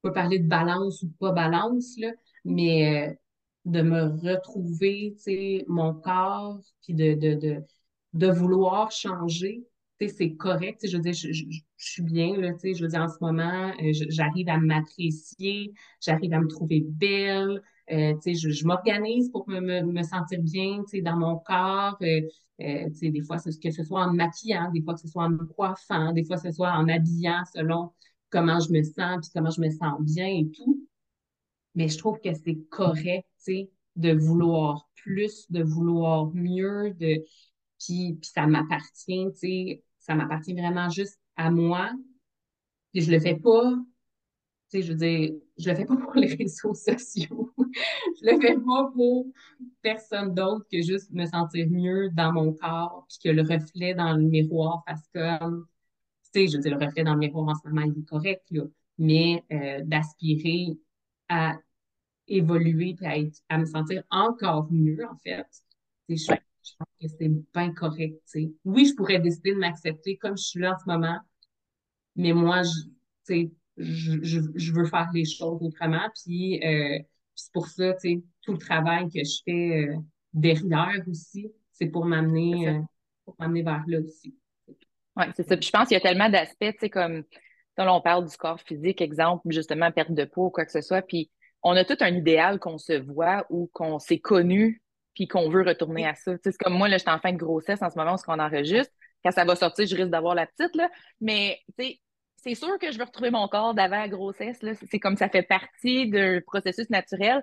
[0.03, 2.13] pas parler de balance ou pas balance, là,
[2.45, 3.15] mais euh,
[3.65, 7.63] de me retrouver, tu sais, mon corps, puis de, de, de,
[8.13, 9.67] de vouloir changer,
[9.99, 10.87] tu sais, c'est correct.
[10.87, 13.09] Je veux dire, je, je- je suis bien, là, tu sais, je veux dire, en
[13.09, 18.67] ce moment, euh, je- j'arrive à m'apprécier, j'arrive à me trouver belle, euh, je, je
[18.67, 21.97] m'organise pour me, me, me sentir bien, dans mon corps.
[22.03, 22.21] euh,
[22.61, 25.31] euh, des fois, que ce soit en me maquillant, des fois que ce soit en
[25.31, 27.91] me coiffant, des fois que ce soit en m'habillant selon
[28.31, 30.87] comment je me sens, puis comment je me sens bien et tout.
[31.75, 33.27] Mais je trouve que c'est correct,
[33.97, 37.25] de vouloir plus, de vouloir mieux, de
[37.79, 39.27] puis, puis ça m'appartient,
[39.99, 41.91] ça m'appartient vraiment juste à moi.
[42.93, 43.75] Puis je le fais pas,
[44.71, 47.53] tu sais, je veux dire, je le fais pas pour les réseaux sociaux.
[48.21, 49.27] Je le fais pas pour
[49.83, 54.15] personne d'autre que juste me sentir mieux dans mon corps, puis que le reflet dans
[54.15, 55.67] le miroir fasse comme,
[56.33, 58.07] tu sais, je veux dire, le reflet dans le miroir en ce moment, il est
[58.07, 58.63] correct, là,
[58.99, 60.79] mais euh, d'aspirer
[61.29, 61.57] à
[62.29, 65.47] évoluer puis à, être- à me sentir encore mieux, en fait.
[66.09, 68.21] Je, je pense que c'est bien correct.
[68.33, 68.53] tu sais.
[68.65, 71.19] Oui, je pourrais décider de m'accepter comme je suis là en ce moment,
[72.17, 72.91] mais moi, je, tu
[73.25, 76.09] sais, je, je, je veux faire les choses autrement.
[76.25, 76.99] Puis, euh,
[77.35, 79.97] c'est pour ça, tu sais, tout le travail que je fais euh,
[80.33, 82.81] derrière aussi, c'est pour m'amener euh,
[83.25, 84.37] pour m'amener vers là aussi.
[85.17, 85.57] Ouais, c'est ça.
[85.57, 87.25] Puis je pense qu'il y a tellement d'aspects, tu sais, comme,
[87.77, 91.03] là, on parle du corps physique, exemple, justement, perte de ou quoi que ce soit.
[91.03, 91.31] Puis
[91.63, 94.83] on a tout un idéal qu'on se voit ou qu'on s'est connu,
[95.15, 96.09] puis qu'on veut retourner Oui.
[96.09, 96.33] à ça.
[96.35, 98.17] Tu sais, c'est comme moi, là, je suis en fin de grossesse en ce moment,
[98.17, 98.93] ce qu'on enregistre.
[99.25, 100.91] Quand ça va sortir, je risque d'avoir la petite, là.
[101.21, 102.01] Mais, tu sais,
[102.45, 104.59] c'est sûr que je veux retrouver mon corps d'avant la grossesse.
[104.91, 107.43] C'est comme ça fait partie d'un processus naturel.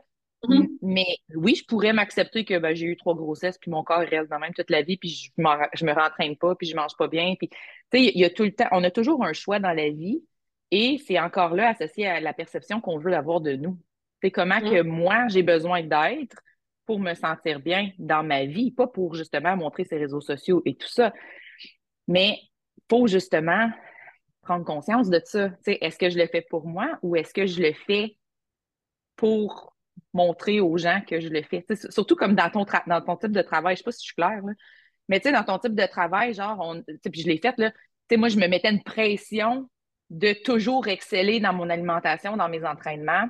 [0.49, 0.67] M- Mhm.
[0.81, 4.29] Mais oui, je pourrais m'accepter que ben, j'ai eu trois grossesses, puis mon corps reste
[4.29, 5.29] dans même toute la vie, puis je,
[5.73, 7.35] je me rentraîne pas, puis je mange pas bien.
[7.37, 7.49] Puis,
[7.93, 10.23] il y a tout le temps, on a toujours un choix dans la vie,
[10.71, 13.77] et c'est encore là associé à la perception qu'on veut avoir de nous.
[14.23, 14.87] C'est comment que Mhm.
[14.87, 16.37] moi, j'ai besoin d'être
[16.87, 20.75] pour me sentir bien dans ma vie, pas pour justement montrer ces réseaux sociaux et
[20.75, 21.13] tout ça.
[22.07, 22.39] Mais
[22.89, 23.69] faut justement
[24.41, 25.49] prendre conscience de ça.
[25.65, 28.17] Est-ce que je le fais pour moi ou est-ce que je le fais
[29.15, 29.75] pour
[30.13, 31.65] montrer aux gens que je le fais?
[31.89, 34.53] Surtout comme dans ton, type de travail, je sais pas si je suis claire, là.
[35.07, 37.71] mais dans ton type de travail, genre, on, puis je l'ai fait, là,
[38.17, 39.69] moi, je me mettais une pression
[40.09, 43.27] de toujours exceller dans mon alimentation, dans mes entraînements,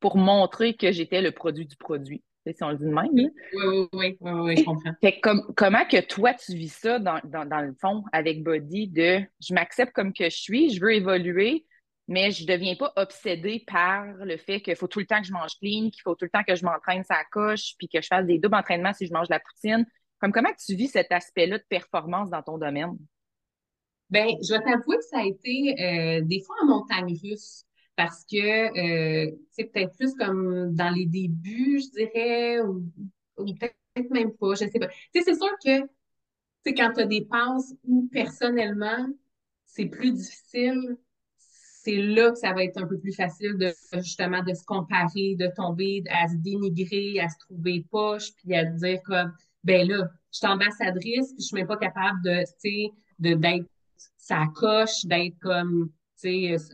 [0.00, 2.22] pour montrer que j'étais le produit du produit.
[2.46, 3.08] Si on le dit de même.
[3.12, 4.92] Oui, oui, oui, oui, oui, je comprends.
[5.00, 8.88] Fait comme, comment que toi, tu vis ça dans, dans, dans le fond avec Body
[8.88, 11.66] de je m'accepte comme que je suis, je veux évoluer,
[12.08, 15.26] mais je ne deviens pas obsédée par le fait qu'il faut tout le temps que
[15.26, 18.00] je mange clean, qu'il faut tout le temps que je m'entraîne sa coche, puis que
[18.00, 19.86] je fasse des doubles entraînements si je mange de la poutine.
[20.18, 22.96] Comme comment tu vis cet aspect-là de performance dans ton domaine?
[24.08, 27.64] Ben, je vais t'avouer que ça a été euh, des fois en montagne russe
[28.00, 32.82] parce que euh, c'est peut-être plus comme dans les débuts, je dirais, ou,
[33.36, 34.88] peut-être même pas, je sais pas.
[34.88, 35.86] Tu sais, c'est sûr que
[36.64, 39.06] c'est quand tu as des passes où personnellement,
[39.66, 40.96] c'est plus difficile,
[41.36, 45.36] c'est là que ça va être un peu plus facile de justement de se comparer,
[45.38, 49.30] de tomber, à se dénigrer, à se trouver poche, puis à dire comme
[49.62, 53.34] ben là, je suis ambassadrice, puis je suis même pas capable de, tu sais, de
[53.34, 53.68] d'être
[54.16, 55.90] sa coche, d'être comme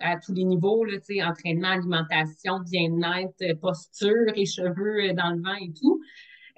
[0.01, 5.73] à tous les niveaux, là, entraînement, alimentation, bien-être, posture et cheveux dans le vent et
[5.73, 6.01] tout.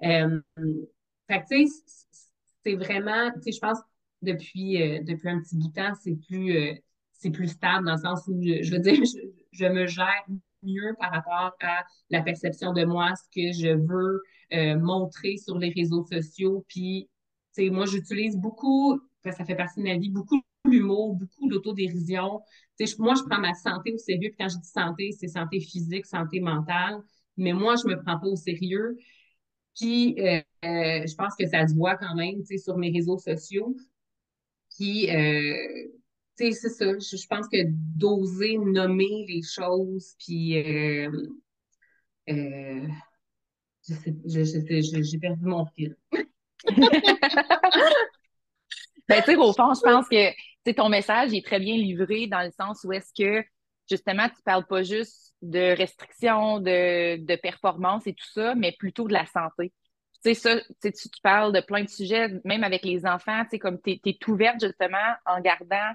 [0.05, 0.41] Euh,
[2.65, 3.79] c'est vraiment, je pense
[4.23, 8.01] depuis, euh, depuis un petit bout de temps, c'est plus, euh, plus stable dans le
[8.01, 8.95] sens où, je, veux dire,
[9.53, 10.25] je, me gère
[10.63, 14.23] mieux par rapport à la perception de moi, ce que je veux
[14.79, 16.65] montrer sur les réseaux sociaux.
[16.69, 17.09] Puis,
[17.59, 22.41] moi, j'utilise beaucoup, ça fait partie de ma vie, beaucoup l'humour, beaucoup l'autodérision.
[22.99, 24.31] Moi, je prends ma santé au sérieux.
[24.31, 27.01] Puis quand je dis santé, c'est santé physique, santé mentale.
[27.37, 28.97] Mais moi, je me prends pas au sérieux.
[29.79, 33.77] Puis, euh, euh, je pense que ça se voit quand même, sur mes réseaux sociaux.
[34.77, 35.89] Puis, euh,
[36.37, 36.99] c'est ça.
[36.99, 40.55] Je, pense que d'oser nommer les choses, puis,
[44.27, 45.97] j'ai perdu mon fil.
[49.09, 50.33] ben, tu sais, au fond, je pense que
[50.65, 53.47] ton message est très bien livré dans le sens où est-ce que,
[53.89, 59.07] justement, tu parles pas juste de restrictions, de, de performance et tout ça, mais plutôt
[59.09, 59.73] de la santé.
[60.25, 63.51] Tu sais, ça, tu, tu parles de plein de sujets, même avec les enfants, tu
[63.51, 65.93] sais, comme tu es, ouverte justement en gardant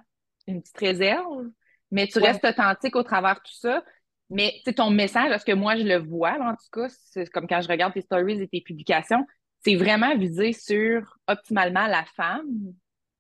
[0.48, 1.50] une petite réserve,
[1.92, 3.84] mais tu restes authentique au travers de tout ça.
[4.30, 7.48] Mais tu ton message, est-ce que moi je le vois, en tout cas, c'est comme
[7.48, 9.28] quand je regarde tes stories et tes publications,
[9.64, 12.74] c'est vraiment visé sur optimalement la femme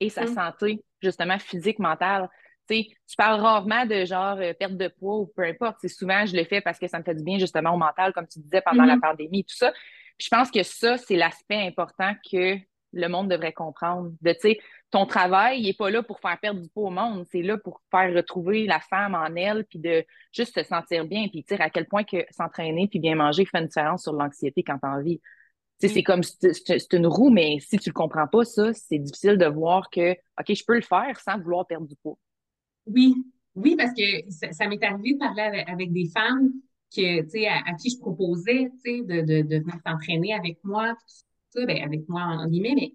[0.04, 0.34] et sa mm.
[0.34, 2.30] santé justement physique, mentale.
[2.70, 5.78] Tu tu parles rarement de genre euh, perte de poids ou peu importe.
[5.82, 8.14] C'est souvent, je le fais parce que ça me fait du bien justement au mental,
[8.14, 9.02] comme tu disais pendant la mm-hmm.
[9.02, 9.74] pandémie et tout ça.
[10.20, 12.58] je pense que ça, c'est l'aspect important que
[12.94, 14.12] le monde devrait comprendre.
[14.22, 14.36] De,
[14.92, 17.58] ton travail, il n'est pas là pour faire perdre du poids au monde, c'est là
[17.58, 21.60] pour faire retrouver la femme en elle, puis de juste se sentir bien, puis dire
[21.62, 24.86] à quel point que s'entraîner puis bien manger fait une différence sur l'anxiété quand tu
[24.86, 25.20] as
[25.88, 26.04] C'est mm.
[26.04, 29.90] comme, c'est une roue, mais si tu le comprends pas, ça, c'est difficile de voir
[29.90, 32.18] que, OK, je peux le faire sans vouloir perdre du poids.
[32.86, 33.16] Oui,
[33.56, 36.52] oui, parce que ça, m'est arrivé de parler avec, des femmes
[36.96, 40.60] que, tu sais, à, qui je proposais, tu sais, de, de, de venir s'entraîner avec
[40.64, 42.94] moi, tout ça, ben, avec moi, en guillemets, mais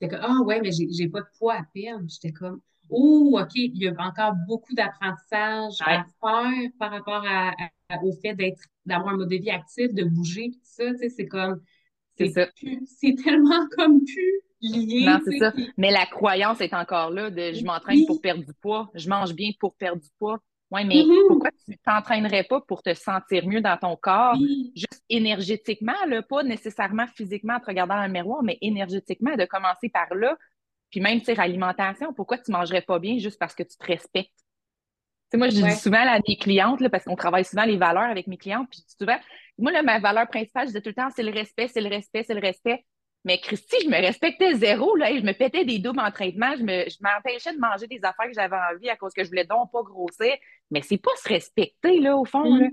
[0.00, 2.04] c'était comme, ah, ouais, mais j'ai pas de poids à perdre.
[2.08, 2.60] J'étais comme,
[2.90, 7.54] oh, OK, il y a encore beaucoup d'apprentissage à faire par rapport à,
[8.02, 11.08] au fait d'être, d'avoir un mode de vie actif, de bouger, tout ça, tu sais,
[11.08, 11.60] c'est comme,
[12.18, 12.46] c'est ça.
[12.86, 15.06] C'est tellement comme plus lié.
[15.06, 15.52] Non, c'est ça.
[15.76, 19.34] Mais la croyance est encore là de je m'entraîne pour perdre du poids, je mange
[19.34, 20.38] bien pour perdre du poids.
[20.72, 21.28] Oui, mais mm-hmm.
[21.28, 24.36] pourquoi tu t'entraînerais pas pour te sentir mieux dans ton corps,
[24.74, 29.44] juste énergétiquement, là, pas nécessairement physiquement en te regardant dans le miroir, mais énergétiquement, de
[29.44, 30.36] commencer par là.
[30.90, 34.45] Puis même, tu alimentation, pourquoi tu mangerais pas bien juste parce que tu te respectes?
[35.30, 38.04] Sais, moi, je dis souvent à mes clientes, là, parce qu'on travaille souvent les valeurs
[38.04, 39.18] avec mes clientes, puis souvent,
[39.58, 41.88] moi, là, ma valeur principale, je disais tout le temps, c'est le respect, c'est le
[41.88, 42.84] respect, c'est le respect.
[43.24, 46.62] Mais Christy, je me respectais zéro, là, et je me pétais des doubles entraînements, je
[46.62, 49.82] m'empêchais de manger des affaires que j'avais envie à cause que je voulais donc pas
[49.82, 50.32] grossir.
[50.70, 52.60] Mais c'est pas se respecter, là, au fond, mm.
[52.60, 52.68] là.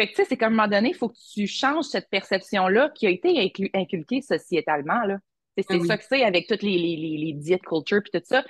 [0.00, 2.08] Fait que, tu sais, c'est qu'à un moment donné, il faut que tu changes cette
[2.08, 5.18] perception-là qui a été inculquée sociétalement, là.
[5.58, 8.44] C'est ah ça que c'est avec toutes les, les, les, culture puis tout ça.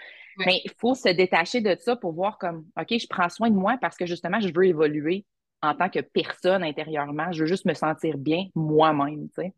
[0.47, 3.57] Mais il faut se détacher de ça pour voir comme, OK, je prends soin de
[3.57, 5.25] moi parce que justement, je veux évoluer
[5.63, 7.33] en tant que personne intérieurement.
[7.33, 9.55] Je veux juste me sentir bien moi-même, tu sais.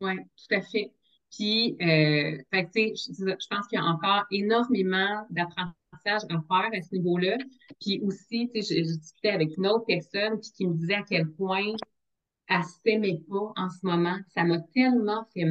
[0.00, 0.92] Oui, tout à fait.
[1.30, 6.82] Puis, euh, fait, je, je pense qu'il y a encore énormément d'apprentissage à faire à
[6.82, 7.36] ce niveau-là.
[7.80, 11.30] Puis aussi, tu sais, je, discutais avec une autre personne qui me disait à quel
[11.32, 11.74] point
[12.48, 14.16] elle s'aimait pas en ce moment.
[14.34, 15.46] Ça m'a tellement fait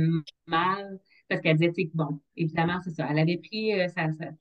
[0.47, 3.07] mal parce qu'elle disait, tu sais, bon, évidemment, c'est ça.
[3.09, 4.31] Elle avait pris euh, sa, sa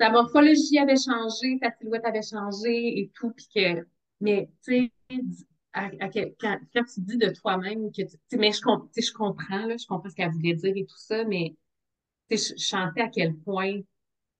[0.00, 3.86] morphologie avait changé, sa silhouette avait changé et tout, puis que,
[4.20, 5.26] mais tu sais,
[6.40, 10.14] quand, tu dis de toi-même que tu, mais je, je comprends, là, je comprends ce
[10.14, 11.56] qu'elle voulait dire et tout ça, mais
[12.30, 13.80] je, je chantais à quel point,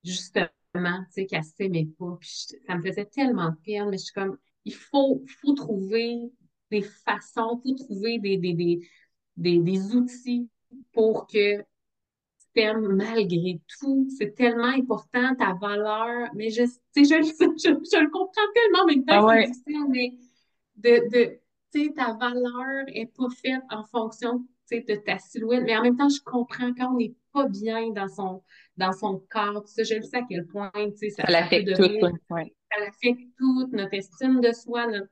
[0.04, 2.30] justement, tu sais, qu'elle s'aimait pas, puis
[2.66, 6.18] ça me faisait tellement de peine, mais je suis comme, il faut, faut trouver
[6.70, 8.80] des façons, pour trouver des, des, des,
[9.36, 10.48] des, des outils
[10.92, 11.64] pour que
[12.56, 14.08] t'aimes malgré tout.
[14.18, 16.28] C'est tellement important, ta valeur.
[16.34, 16.62] Mais je,
[16.96, 19.46] je, je, je, le comprends tellement, temps, Ah c'est ouais.
[19.46, 20.14] difficile, mais
[20.76, 21.40] de, de,
[21.72, 25.62] tu sais, ta valeur est pas faite en fonction, de ta silhouette.
[25.64, 28.42] Mais en même temps, je comprends quand on n'est pas bien dans son,
[28.76, 32.34] dans son corps, je le sais à quel point, tu sais, ça, Ça l'affecte tout,
[32.34, 32.54] ouais.
[32.72, 32.80] Ça
[33.38, 35.08] toute notre estime de soi, notre-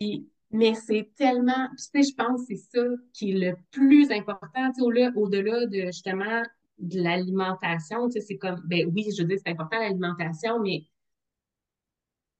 [0.00, 4.08] puis- mais c'est tellement, tu sais, je pense que c'est ça qui est le plus
[4.12, 6.42] important, tu sais, au-delà, de justement
[6.78, 10.84] de l'alimentation, tu sais, c'est comme, ben oui, je dire, c'est important l'alimentation, mais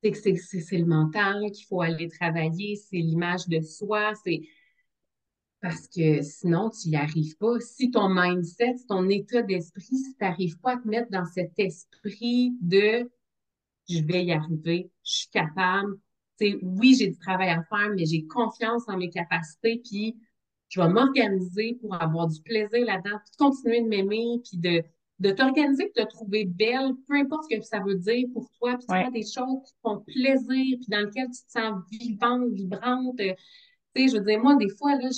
[0.02, 4.42] c'est que c'est le mental qu'il faut aller travailler, c'est l'image de soi, c'est
[5.60, 7.58] parce que sinon, tu n'y arrives pas.
[7.58, 11.58] Si ton mindset, ton état d'esprit, si tu n'arrives pas à te mettre dans cet
[11.58, 13.10] esprit de
[13.88, 15.98] je vais y arriver, je suis capable.
[16.38, 20.16] Tu sais, oui, j'ai du travail à faire, mais j'ai confiance en mes capacités, puis
[20.68, 24.82] je vais m'organiser pour avoir du plaisir là-dedans, puis de continuer de m'aimer, puis de,
[25.20, 28.76] de t'organiser, de te trouver belle, peu importe ce que ça veut dire pour toi,
[28.76, 29.02] puis de Ouais.
[29.02, 33.16] faire des choses qui te font plaisir, puis dans lesquelles tu te sens vivante, vibrante.
[33.16, 33.34] Tu
[33.96, 35.08] sais, je veux dire, moi, des fois, là,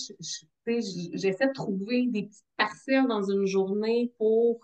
[0.66, 4.60] j'essaie de trouver des petites parcelles dans une journée pour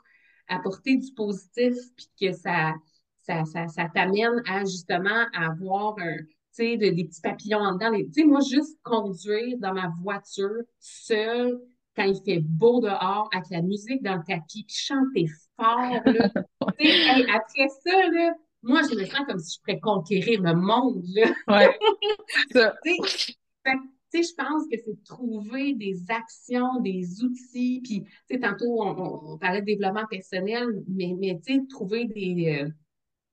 [0.49, 2.75] apporter du positif, puis que ça,
[3.23, 6.17] ça, ça, ça t'amène à justement avoir un,
[6.53, 7.93] sais, de- des petits papillons en dedans.
[7.97, 11.61] Tu sais, moi, juste conduire dans ma voiture seule,
[11.97, 16.31] quand il fait beau dehors, avec la musique dans le tapis, puis chanter fort, là.
[16.79, 20.41] Tu sais, hey, après ça, là, moi, je me sens comme si je pourrais conquérir
[20.43, 21.31] le monde, là.
[21.49, 21.79] Ouais.
[22.53, 22.75] Ça.
[22.85, 28.41] Tu sais, je pense que c'est de trouver des actions, des outils, puis, tu sais,
[28.41, 32.69] tantôt, on, parlait de développement personnel, mais, mais tu sais, trouver des, euh,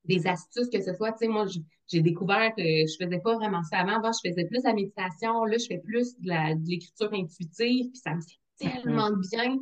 [0.06, 3.36] des astuces, que ce soit, tu sais, moi, j- j'ai découvert que je faisais pas
[3.36, 3.97] vraiment ça avant.
[3.97, 5.45] Avant, je faisais plus la méditation.
[5.45, 8.80] Là, je fais plus de l'écriture intuitive, puis ça me fait Mhm.
[8.84, 9.58] tellement bien.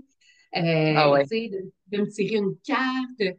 [0.93, 1.27] Ah Euh, ouais.
[1.27, 3.37] sais, de, de me tirer une carte.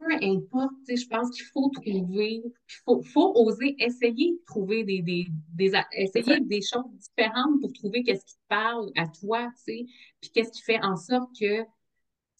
[0.00, 2.52] Peu importe, tu sais, je pense qu'il faut trouver, il
[2.84, 8.02] faut, faut oser essayer de trouver des, des, des, essayer des choses différentes pour trouver
[8.02, 9.86] qu'est-ce qui te parle à toi, tu sais,
[10.20, 11.64] puis qu'est-ce qui fait en sorte que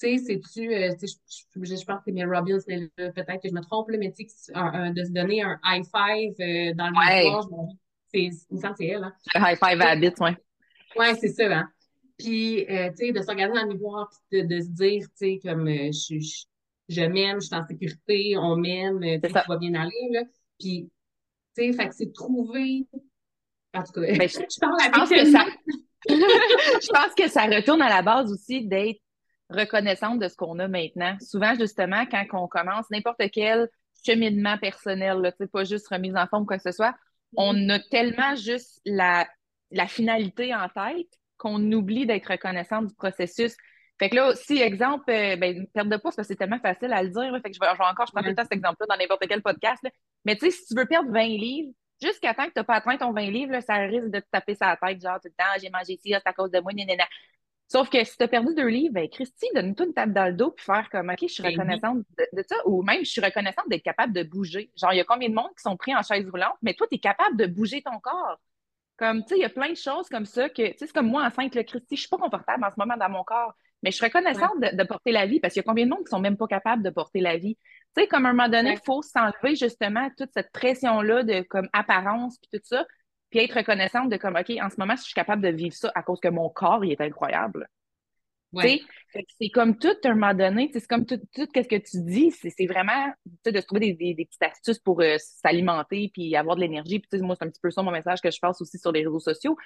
[0.07, 3.55] sais, c'est-tu, euh, je, je, je pense que c'est Mel Robbins, mais peut-être que je
[3.55, 6.35] me trompe, là, mais tu sais, que un- un- de se donner un high five
[6.40, 7.69] euh, dans le Ouais.
[8.12, 9.14] c'est, me semble c'est elle, hein.
[9.35, 10.37] Le high five habit, ouais.
[10.97, 11.69] Ouais, c'est ça, hein.
[12.19, 15.03] Puis, euh, tu sais, de se regarder dans le miroir, puis de, de se dire,
[15.03, 16.45] tu sais, comme, je, je,
[16.88, 20.23] je m'aime, je suis en sécurité, on m'aime, tout va bien aller, là.
[20.61, 20.88] Puis,
[21.57, 22.87] tu sais, fait que c'est de trouver,
[23.75, 25.45] en tout cas, Ben, je, parle pense que ça,
[26.09, 29.01] je pense que ça retourne à la base aussi d'être
[29.55, 31.17] reconnaissante de ce qu'on a maintenant.
[31.21, 33.69] Souvent, justement, quand on commence n'importe quel
[34.05, 36.95] cheminement personnel, là, pas juste remise en forme ou quoi que ce soit,
[37.37, 39.27] on a tellement juste la,
[39.71, 43.57] la finalité en tête qu'on oublie d'être reconnaissante du processus.
[43.99, 46.93] Fait que là, si, exemple, euh, ben, perte de poids, parce que c'est tellement facile
[46.93, 48.35] à le dire, là, fait que je vais, je vais encore, je prends tout le
[48.35, 49.90] temps cet exemple-là dans n'importe quel podcast, là.
[50.25, 52.75] mais tu sais, si tu veux perdre 20 livres, jusqu'à temps que tu n'as pas
[52.75, 55.35] atteint ton 20 livres, là, ça risque de te taper sa tête, genre tout le
[55.37, 57.05] temps, j'ai mangé ci, ah, c'est à cause de moi, nanana.
[57.68, 60.35] Sauf que si tu as perdu deux livres, ben, Christy, donne-toi une tape dans le
[60.35, 63.20] dos puis faire comme, OK, je suis reconnaissante de, de ça, ou même je suis
[63.20, 64.70] reconnaissante d'être capable de bouger.
[64.77, 66.87] Genre, il y a combien de monde qui sont pris en chaise roulante, mais toi,
[66.88, 68.38] tu es capable de bouger ton corps.
[68.96, 70.92] Comme, tu sais, il y a plein de choses comme ça que, tu sais, c'est
[70.92, 73.55] comme moi enceinte, le Christy, je suis pas confortable en ce moment dans mon corps,
[73.83, 75.85] mais je suis Ouais, reconnaissante de, de porter la vie parce qu'il y a combien
[75.87, 77.57] de monde qui sont même pas capables de porter la vie.
[77.96, 81.24] Tu sais, comme à un moment donné, il ouais, faut s'enlever justement toute cette pression-là
[81.24, 82.87] de comme apparence puis tout ça,
[83.35, 85.75] puis être reconnaissante de comme, OK, en ce moment, si je suis capable de vivre
[85.75, 87.68] ça à cause que mon corps, il est incroyable.
[88.57, 91.62] Tu sais, ouais, c'est comme tout, à un moment donné, c'est comme tout, tout ce
[91.62, 93.12] que tu dis, c'est vraiment
[93.44, 97.01] de se trouver des, des, des petites astuces pour euh, s'alimenter puis avoir de l'énergie.
[97.01, 98.79] Puis tu sais, moi, c'est un petit peu ça mon message que je passe aussi
[98.79, 99.57] sur les réseaux sociaux.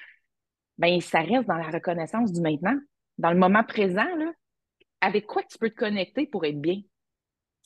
[0.79, 2.79] Ben, ça reste dans la reconnaissance du maintenant,
[3.19, 4.33] dans le moment présent, là,
[5.03, 6.81] avec quoi tu peux te connecter pour être bien?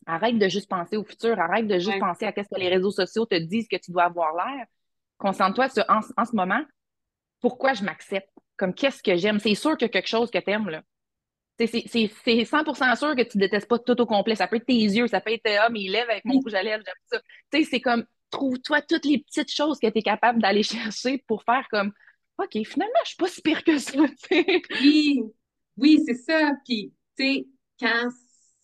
[0.06, 2.68] Arrête de juste penser au futur, arrête de juste ouais, penser à ce que les
[2.68, 4.66] réseaux sociaux te disent que tu dois avoir l'air.
[5.22, 6.62] Concentre-toi sur en, en ce moment,
[7.40, 9.40] pourquoi je m'accepte, comme qu'est-ce que j'aime?
[9.40, 10.82] C'est sûr qu'il y a quelque chose que tu aimes, là.
[11.58, 14.34] C'est c'est- c'est- c'est 100% sûr que tu détestes pas tout au complet.
[14.36, 16.62] Ça peut être tes yeux, ça peut être ah, mes lèvres avec mon rouge à
[16.62, 17.20] lèvres, j'aime ça.
[17.52, 21.18] Tu sais, c'est comme trouve-toi toutes les petites choses que tu es capable d'aller chercher
[21.28, 21.92] pour faire comme
[22.38, 24.00] OK, finalement, je suis pas si pire que ça.
[24.80, 25.22] oui,
[25.76, 26.52] oui, c'est ça.
[26.64, 27.46] Puis, tu sais,
[27.80, 28.08] quand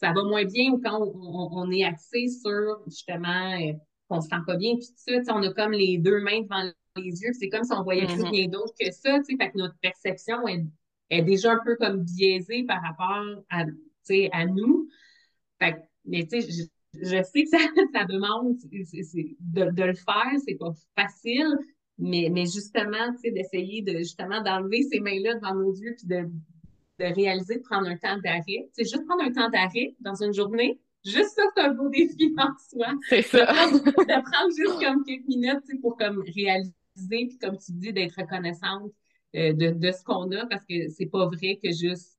[0.01, 3.72] ça va moins bien ou quand on, on- on est axé sur, justement, euh,
[4.09, 6.20] qu'on se sent pas bien, puis tout ça, tu sais, on a comme les deux
[6.20, 6.62] mains devant
[6.96, 8.30] les yeux, c'est comme si on voyait plus Mhm.
[8.30, 10.64] rien d'autre que ça, tu sais, fait que notre perception est,
[11.11, 14.88] est déjà un peu comme biaisée par rapport à, tu sais, à nous.
[15.61, 16.62] Fait que, mais tu sais, je,
[17.02, 17.59] je sais que ça,
[17.94, 21.56] ça demande de, de le faire, c'est pas facile,
[21.98, 26.06] mais, mais justement, tu sais, d'essayer de justement d'enlever ces mains-là devant nos yeux puis
[26.06, 26.28] de,
[26.98, 28.68] de réaliser de prendre un temps d'arrêt.
[28.72, 30.80] C'est juste prendre un temps d'arrêt dans une journée.
[31.09, 32.94] Juste ça, c'est un beau défi en soi.
[33.09, 33.46] C'est ça.
[33.46, 38.92] De prendre, juste comme quelques minutes pour comme réaliser, puis comme tu dis, d'être reconnaissante
[39.36, 42.18] euh, de, de ce qu'on a, parce que c'est pas vrai que juste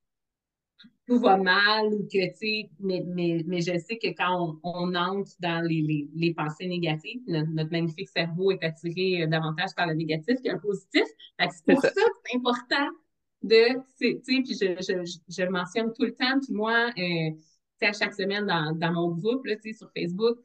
[1.08, 4.94] tout va mal ou que, tu sais, mais, mais, mais je sais que quand on,
[4.94, 9.88] entre dans les, les, les pensées négatives, notre, magnifique cerveau est attiré euh, davantage par
[9.88, 11.04] le négatif qu'un positif.
[11.40, 12.90] C'est pour ça, que c'est important
[13.42, 17.32] de, tu sais, puis je, je, je, le mentionne tout le temps, puis moi, euh,
[17.86, 20.38] à chaque semaine dans, dans mon groupe, là, sur Facebook,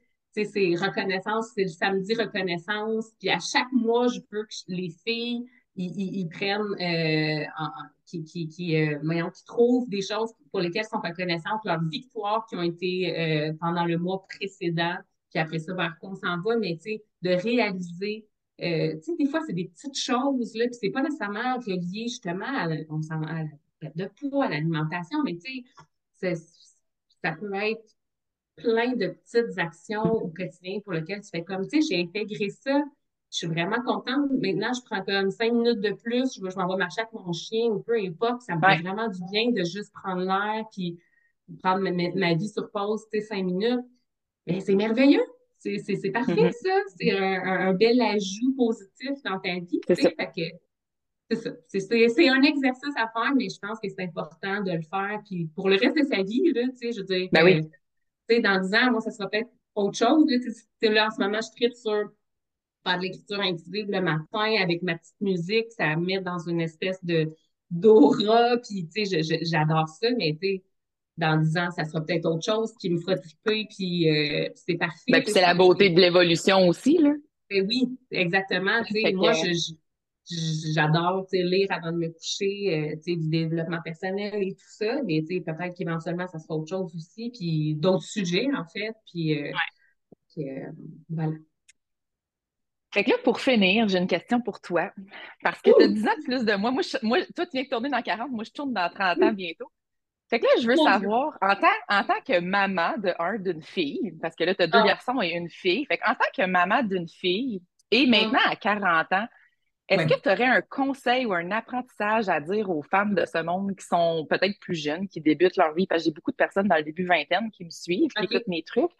[0.42, 5.44] c'est reconnaissance, c'est le samedi reconnaissance, puis à chaque mois, je veux que les filles,
[5.76, 7.44] ils, prennent, euh,
[8.06, 12.56] qui, qui, qui, euh, qui trouvent des choses pour lesquelles sont reconnaissantes, leurs victoires qui
[12.56, 14.96] ont été euh, pendant le mois précédent,
[15.30, 18.26] puis après ça, vers quoi on s'en va, mais tu sais, de réaliser.
[18.62, 22.04] Euh, tu sais, des fois, c'est des petites choses, là, puis c'est pas nécessairement relié
[22.04, 22.76] justement à la
[23.80, 25.64] perte de poids, à l'alimentation, mais tu
[26.20, 26.34] sais,
[27.24, 27.96] ça peut être
[28.56, 32.50] plein de petites actions au quotidien pour lesquelles tu fais comme, tu sais, j'ai intégré
[32.50, 32.82] ça
[33.34, 34.30] je suis vraiment contente.
[34.30, 37.32] Maintenant, je prends comme cinq minutes de plus, je, je m'en vais marcher avec mon
[37.32, 38.42] chien ou peu importe.
[38.42, 41.00] Ça me fait vraiment du bien de juste prendre l'air puis
[41.60, 43.84] prendre ma, vie sur pause, tu sais, cinq minutes.
[44.46, 45.24] Mais c'est merveilleux.
[45.58, 46.52] C'est, parfait, mm-hmm.
[46.52, 46.80] ça.
[46.96, 49.80] C'est un, bel ajout positif dans ta vie.
[49.88, 50.10] C'est ça.
[51.30, 51.50] C'est ça.
[51.68, 55.20] C'est, un exercice à faire, mais je pense que c'est important de le faire.
[55.26, 57.60] Puis pour le reste de sa vie, là, tu sais, je veux dire, ben oui.
[57.62, 60.26] tu sais, dans dix ans, moi, ça sera peut-être autre chose.
[60.28, 62.10] Là, là, en ce moment, je traite sur
[62.84, 67.02] faire de l'écriture inclusive le matin avec ma petite musique, ça met dans une espèce
[67.02, 67.30] de
[67.70, 70.62] d'aura, puis tu sais, j'adore ça, mais tu sais,
[71.16, 74.76] dans dix ans, ça sera peut-être autre chose qui me fera triper, puis euh, c'est
[74.76, 75.10] parfait.
[75.10, 77.14] Ben, c'est la beauté de l'évolution aussi, là.
[77.50, 78.82] Ben oui, exactement.
[78.84, 79.32] Tu sais, moi,
[80.26, 85.74] j'adore lire avant de me coucher, euh, du développement personnel et tout ça, mais peut-être
[85.76, 89.52] qu'éventuellement, ça sera autre chose aussi, puis d'autres sujets, en fait, puis euh,
[91.08, 91.32] voilà.
[92.92, 94.92] Fait que là, pour finir, j'ai une question pour toi.
[95.42, 96.70] Parce que tu as 10 ans de plus de moi.
[96.70, 99.70] Moi, toi, tu viens de tourner dans 40, moi, je tourne dans 30 ans bientôt.
[100.30, 103.62] Fait que là, je veux savoir, en tant, en tant que maman de un d'une
[103.62, 104.86] fille, parce que là, tu as deux ah.
[104.86, 109.12] garçons et une fille, fait en tant que maman d'une fille, et maintenant à 40
[109.12, 109.26] ans,
[109.88, 113.42] est-ce que tu aurais un conseil ou un apprentissage à dire aux femmes de ce
[113.42, 115.86] monde qui sont peut-être plus jeunes, qui débutent leur vie?
[115.86, 118.48] Parce que j'ai beaucoup de personnes dans le début vingtaine qui me suivent, qui écoutent
[118.48, 118.90] mes trucs,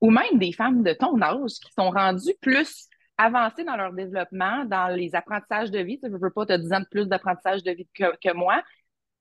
[0.00, 4.66] ou même des femmes de ton âge qui sont rendues plus avancer dans leur développement,
[4.66, 5.98] dans les apprentissages de vie.
[5.98, 8.62] Tu ne veux pas, te 10 ans de plus d'apprentissage de vie que, que moi.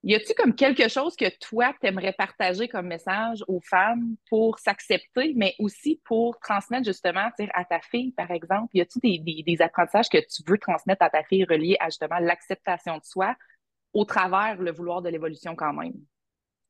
[0.08, 4.60] Y a-tu comme quelque chose que toi, tu aimerais partager comme message aux femmes pour
[4.60, 8.70] s'accepter, mais aussi pour transmettre justement à ta fille, par exemple?
[8.76, 11.88] Y a-tu des, des, des, apprentissages que tu veux transmettre à ta fille reliés à
[11.88, 13.36] justement l'acceptation de soi
[13.94, 15.94] au travers le vouloir de l'évolution quand même?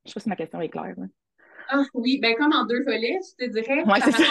[0.06, 0.94] Je sais pas si ma question est claire.
[1.68, 3.82] Ah oui, ben comme en deux volets, je te dirais.
[3.84, 4.24] Ouais, c'est ça.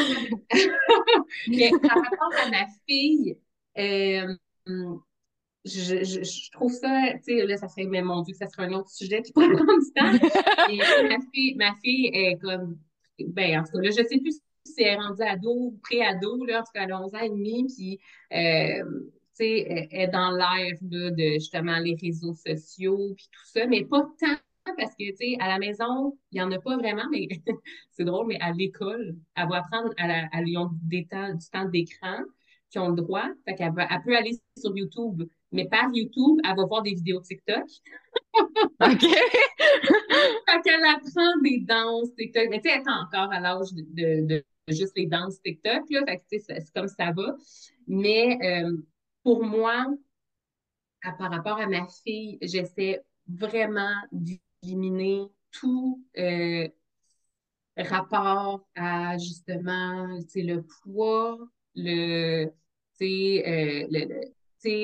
[1.48, 3.38] Mais par rapport à ma fille,
[3.78, 4.34] euh,
[5.66, 8.68] je, je, je, trouve ça, tu sais, là, ça serait, mais mon Dieu, ça serait
[8.68, 10.28] un autre sujet qui pourrait prendre du temps.
[10.70, 12.78] Et ma fille, ma fille est comme,
[13.20, 16.46] ben, en tout cas, là, je sais plus si elle est rendue ado ou pré-ado,
[16.46, 18.00] là, en tout cas, elle a 11 ans et demi, puis,
[18.34, 18.84] euh,
[19.38, 23.84] tu sais, elle est dans l'air, de justement les réseaux sociaux, puis tout ça, mais
[23.86, 24.38] pas tant
[24.78, 27.28] parce que, tu sais, à la maison, il n'y en a pas vraiment, mais
[27.92, 32.18] c'est drôle, mais à l'école, elle va apprendre à, la, à du temps d'écran,
[32.70, 33.28] qui ont le droit.
[33.46, 35.24] Fait qu'elle elle peut aller sur YouTube,
[35.56, 37.64] mais par YouTube, elle va voir des vidéos TikTok.
[38.34, 39.02] OK.
[39.02, 42.48] fait qu'elle apprend des danses TikTok.
[42.50, 46.04] Mais tu sais, elle est encore à l'âge de, de, juste les danses TikTok, là.
[46.06, 47.36] Fait que, tu sais, c'est comme ça va.
[47.88, 48.78] Mais euh,
[49.24, 49.88] pour moi,
[51.18, 53.94] par rapport à ma fille, j'essaie vraiment
[54.64, 56.68] éliminer tout euh,
[57.78, 61.38] rapport à justement le poids,
[61.76, 62.52] le,
[63.02, 63.88] euh,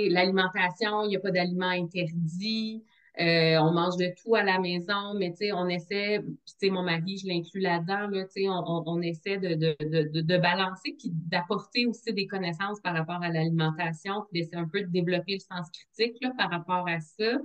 [0.10, 2.84] l'alimentation, il n'y a pas d'aliments interdits.
[3.20, 6.24] Euh, on mange de tout à la maison, mais on essaie,
[6.64, 8.26] mon mari, je l'inclus là-dedans, là,
[8.66, 13.22] on, on, essaie de, de, de, de balancer puis d'apporter aussi des connaissances par rapport
[13.22, 17.02] à l'alimentation, puis d'essayer un peu de développer le sens critique là, par rapport à
[17.02, 17.38] ça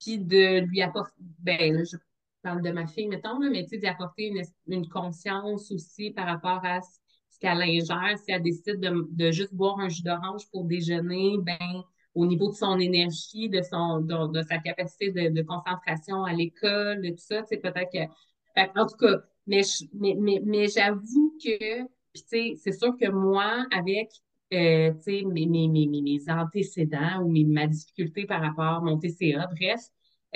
[0.00, 1.96] puis de lui apporter, ben, je
[2.42, 6.10] parle de ma fille, mettons, là, mais tu sais, d'y apporter une, une, conscience aussi
[6.10, 6.98] par rapport à ce
[7.38, 8.18] qu'elle ingère.
[8.18, 11.82] Si elle décide de, de juste boire un jus d'orange pour déjeuner, ben,
[12.14, 17.02] au niveau de son énergie, de son, de, sa capacité de, de, concentration à l'école,
[17.02, 19.62] de tout ça, tu sais, peut-être que, en tout cas, mais,
[19.92, 24.10] mais, mais, mais j'avoue que, tu sais, c'est sûr que moi, avec
[24.52, 29.48] euh, mes, mes, mes, mes, antécédents ou mes, ma difficulté par rapport à mon TCA.
[29.58, 29.80] Bref,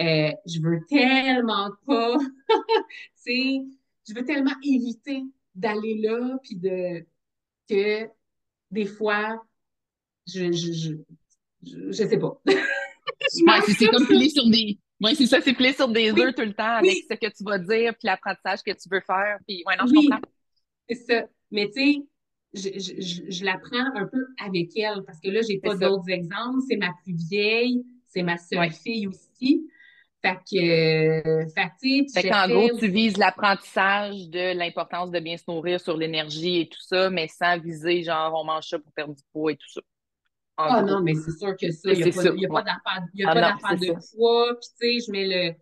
[0.01, 2.17] euh, je veux tellement pas,
[3.27, 5.23] je veux tellement éviter
[5.59, 7.05] d'aller là, puis de
[7.69, 8.09] que
[8.71, 9.43] des fois,
[10.27, 10.93] je, je, je,
[11.91, 12.41] je, sais pas.
[13.77, 14.79] c'est comme plier sur des.
[15.01, 17.45] Oui, c'est ça, c'est plier sur des œufs tout le temps avec ce que tu
[17.45, 19.39] vas dire, puis l'apprentissage que tu veux faire.
[19.47, 20.09] Puis, ouais, non, je oui,
[20.89, 21.27] C'est ça.
[21.51, 21.99] Mais tu sais,
[22.55, 26.09] je, je, je, la prends un peu avec elle parce que là, j'ai pas d'autres
[26.11, 26.61] exemples.
[26.69, 29.67] C'est ma plus vieille, c'est ma seule fille aussi.
[30.21, 35.81] Fait que, fait, fait qu'en gros, tu vises l'apprentissage de l'importance de bien se nourrir
[35.81, 39.23] sur l'énergie et tout ça, mais sans viser genre on mange ça pour perdre du
[39.33, 39.81] poids et tout ça.
[40.57, 41.99] Ah non, mais c'est sûr que ça, il
[42.35, 45.53] n'y a pas, d'affaire ah de poids, puis tu sais, je mets le,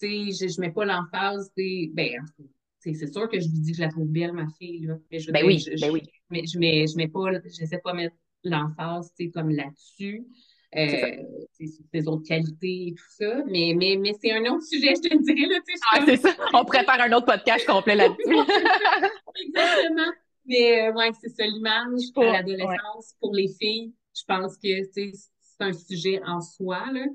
[0.00, 2.24] tu sais, je, je mets pas l'emphase, ben,
[2.78, 4.94] c'est sûr que je lui dis que je la trouve belle, ma fille, là.
[5.10, 6.02] Mais je, ben oui, ben oui.
[6.30, 10.24] Mais je mets, je mets pas, j'essaie pas mettre l'emphase, tu sais, comme là-dessus.
[10.76, 11.22] Euh,
[11.92, 13.42] ses autres qualités et tout ça.
[13.46, 15.48] Mais, mais, mais c'est un autre sujet, je te dirais.
[15.48, 15.60] Là,
[15.92, 16.30] ah, c'est ça.
[16.54, 18.36] On prépare un autre podcast complet là-dessus.
[19.46, 20.12] Exactement.
[20.46, 25.12] Mais euh, ouais, c'est ça, l'image pour l'adolescence, pour les filles, je pense que c'est
[25.60, 26.84] un sujet en soi.
[26.92, 27.06] Là,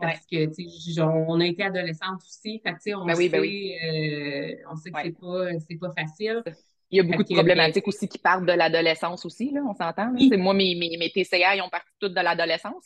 [0.00, 2.60] parce que, tu sais, on a été adolescente aussi.
[2.60, 3.74] Fait que, on, ben oui, ben oui.
[3.82, 6.42] Euh, on sait que c'est pas, pas facile.
[6.90, 10.12] Il y a beaucoup de problématiques aussi qui partent de l'adolescence aussi, là, on s'entend.
[10.12, 12.84] Moi, mes, mes, mes, TCA, ils ont parti toutes de l'adolescence.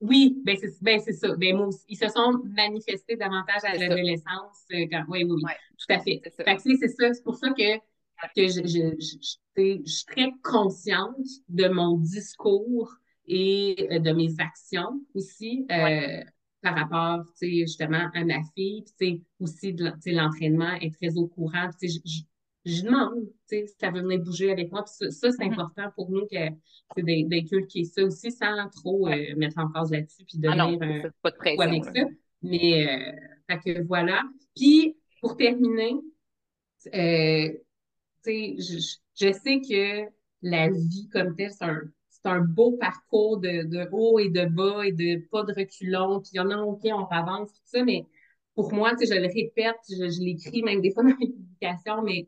[0.00, 1.34] Oui, ben c'est ben ça.
[1.36, 4.64] Ben, moi, ils se sont manifestés davantage à l'adolescence.
[4.72, 6.20] Euh, oui, oui, oui, tout à fait.
[6.24, 6.56] C'est ça.
[6.58, 7.14] c'est ça.
[7.14, 11.16] C'est pour ça que, que je, je, je, je, suis très consciente
[11.48, 12.94] de mon discours
[13.26, 15.66] et euh, de mes actions aussi.
[15.72, 16.22] Euh,
[16.60, 18.84] par rapport, justement, à ma fille.
[18.98, 21.70] Puis, aussi, l'entraînement est très au courant.
[21.80, 22.22] je, je
[22.82, 24.84] demande, tu sais, si ça veut venir bouger avec moi.
[24.86, 25.52] ça, c'est mm-hmm.
[25.52, 30.38] important pour nous que d'inculquer ça aussi sans trop euh, mettre en phase là-dessus puis
[30.46, 31.92] ah ah pas de pression, avec ça.
[32.42, 32.88] Mais
[33.50, 34.22] euh, que voilà.
[34.54, 35.94] Puis pour terminer,
[36.94, 37.52] euh,
[38.26, 40.10] je, je, sais que
[40.42, 44.44] la vie comme telle, c'est un, c'est un beau parcours de, de haut et de
[44.44, 46.20] bas et de pas de reculons.
[46.20, 48.04] Puis il y en a, OK, on avance, tout ça, mais
[48.54, 51.26] pour moi, tu sais, je le répète, je, je l'écris même des fois dans mes
[51.32, 52.26] publications, mais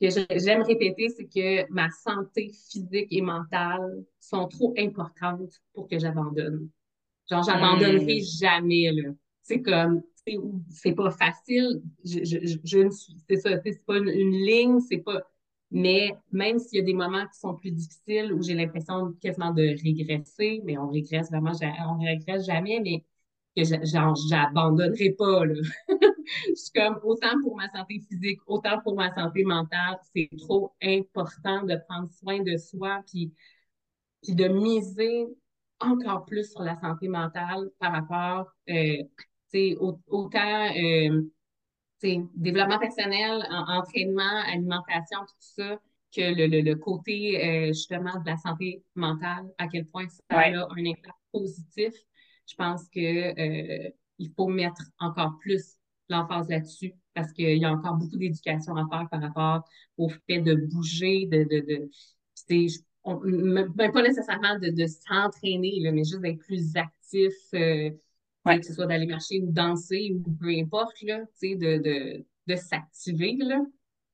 [0.00, 5.98] que j'aime répéter, c'est que ma santé physique et mentale sont trop importantes pour que
[5.98, 6.68] j'abandonne.
[7.30, 8.40] Genre, j'abandonnerai hmm.
[8.40, 9.10] jamais, là.
[9.42, 10.02] C'est comme,
[10.70, 11.82] c'est pas facile.
[12.04, 12.88] Je, je, je,
[13.28, 15.22] c'est ça, c'est pas une, ligne, c'est pas.
[15.70, 19.52] Mais même s'il y a des moments qui sont plus difficiles où j'ai l'impression quasiment
[19.52, 21.52] de régresser, mais on régresse vraiment,
[21.88, 23.04] on régresse jamais, mais
[23.56, 25.54] que j'abandonnerai pas, là.
[26.48, 30.74] je suis comme autant pour ma santé physique, autant pour ma santé mentale, c'est trop
[30.82, 33.32] important de prendre soin de soi puis,
[34.22, 35.26] puis de miser
[35.80, 39.02] encore plus sur la santé mentale par rapport euh,
[40.08, 41.22] autant euh,
[42.34, 45.80] développement personnel, entraînement, alimentation, tout ça,
[46.14, 50.22] que le, le, le côté euh, justement de la santé mentale, à quel point ça
[50.30, 51.94] a un impact positif.
[52.46, 55.77] Je pense que euh, il faut mettre encore plus
[56.08, 60.40] l'emphase là-dessus parce qu'il y a encore beaucoup d'éducation à faire par rapport au fait
[60.40, 61.88] de bouger, de, de, de
[63.24, 67.90] même pas nécessairement de, de s'entraîner, mais juste d'être plus actif, euh,
[68.44, 73.36] que ce soit d'aller marcher ou danser ou peu importe, là, de, de, de s'activer,
[73.38, 73.60] là,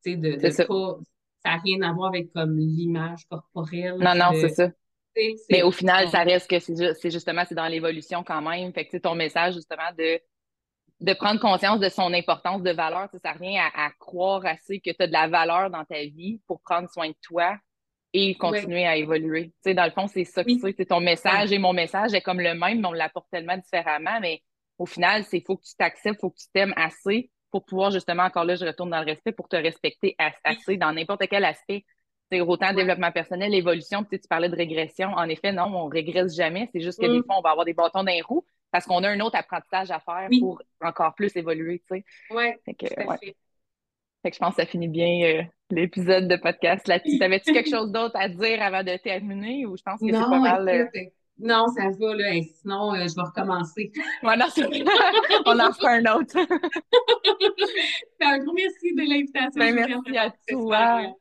[0.07, 0.65] de, de ça.
[0.65, 0.99] pas,
[1.45, 3.99] ça n'a rien à voir avec comme l'image corporelle.
[3.99, 4.71] Non, non, c'est ça.
[5.51, 8.73] Mais au final, ça reste que c'est justement, c'est dans l'évolution quand même.
[8.73, 10.21] Fait que ton message, justement, de
[11.05, 13.09] de prendre conscience de son importance de valeur.
[13.13, 16.41] Ça, ça revient à, croire assez que tu as de la valeur dans ta vie
[16.47, 17.57] pour prendre soin de toi
[18.15, 19.47] et continuer à évoluer.
[19.47, 20.87] Tu sais, dans le fond, c'est ça que c'est.
[20.87, 24.19] Ton message et mon message est comme le même, mais on l'apporte tellement différemment.
[24.21, 24.41] Mais
[24.79, 28.25] au final, c'est faut que tu t'acceptes, faut que tu t'aimes assez pour pouvoir justement,
[28.25, 31.85] encore là, je retourne dans le respect, pour te respecter assez dans n'importe quel aspect.
[32.33, 35.09] C'est autant développement personnel, évolution, tu parlais de régression.
[35.11, 36.69] En effet, non, on régresse jamais.
[36.73, 37.25] C'est juste que des mm.
[37.25, 38.45] fois, on va avoir des bâtons d'un roue
[38.75, 42.05] parce qu'on a un autre apprentissage à faire pour encore plus évoluer, tu sais.
[42.33, 46.89] Oui, fait que, Fait que je pense que ça finit bien euh, l'épisode de podcast
[46.89, 47.21] là-dessus.
[47.21, 50.41] T'avais-tu quelque chose d'autre à dire avant de terminer ou je pense que c'est pas
[50.41, 50.69] mal...
[50.69, 50.87] Euh,
[51.39, 52.33] non, ça va, là.
[52.61, 53.93] sinon, euh, je vais recommencer.
[54.25, 54.47] Ouais, non,
[55.47, 56.37] On en fera un autre.
[58.23, 59.51] un gros merci de l'invitation.
[59.55, 61.15] Ben, merci à toi.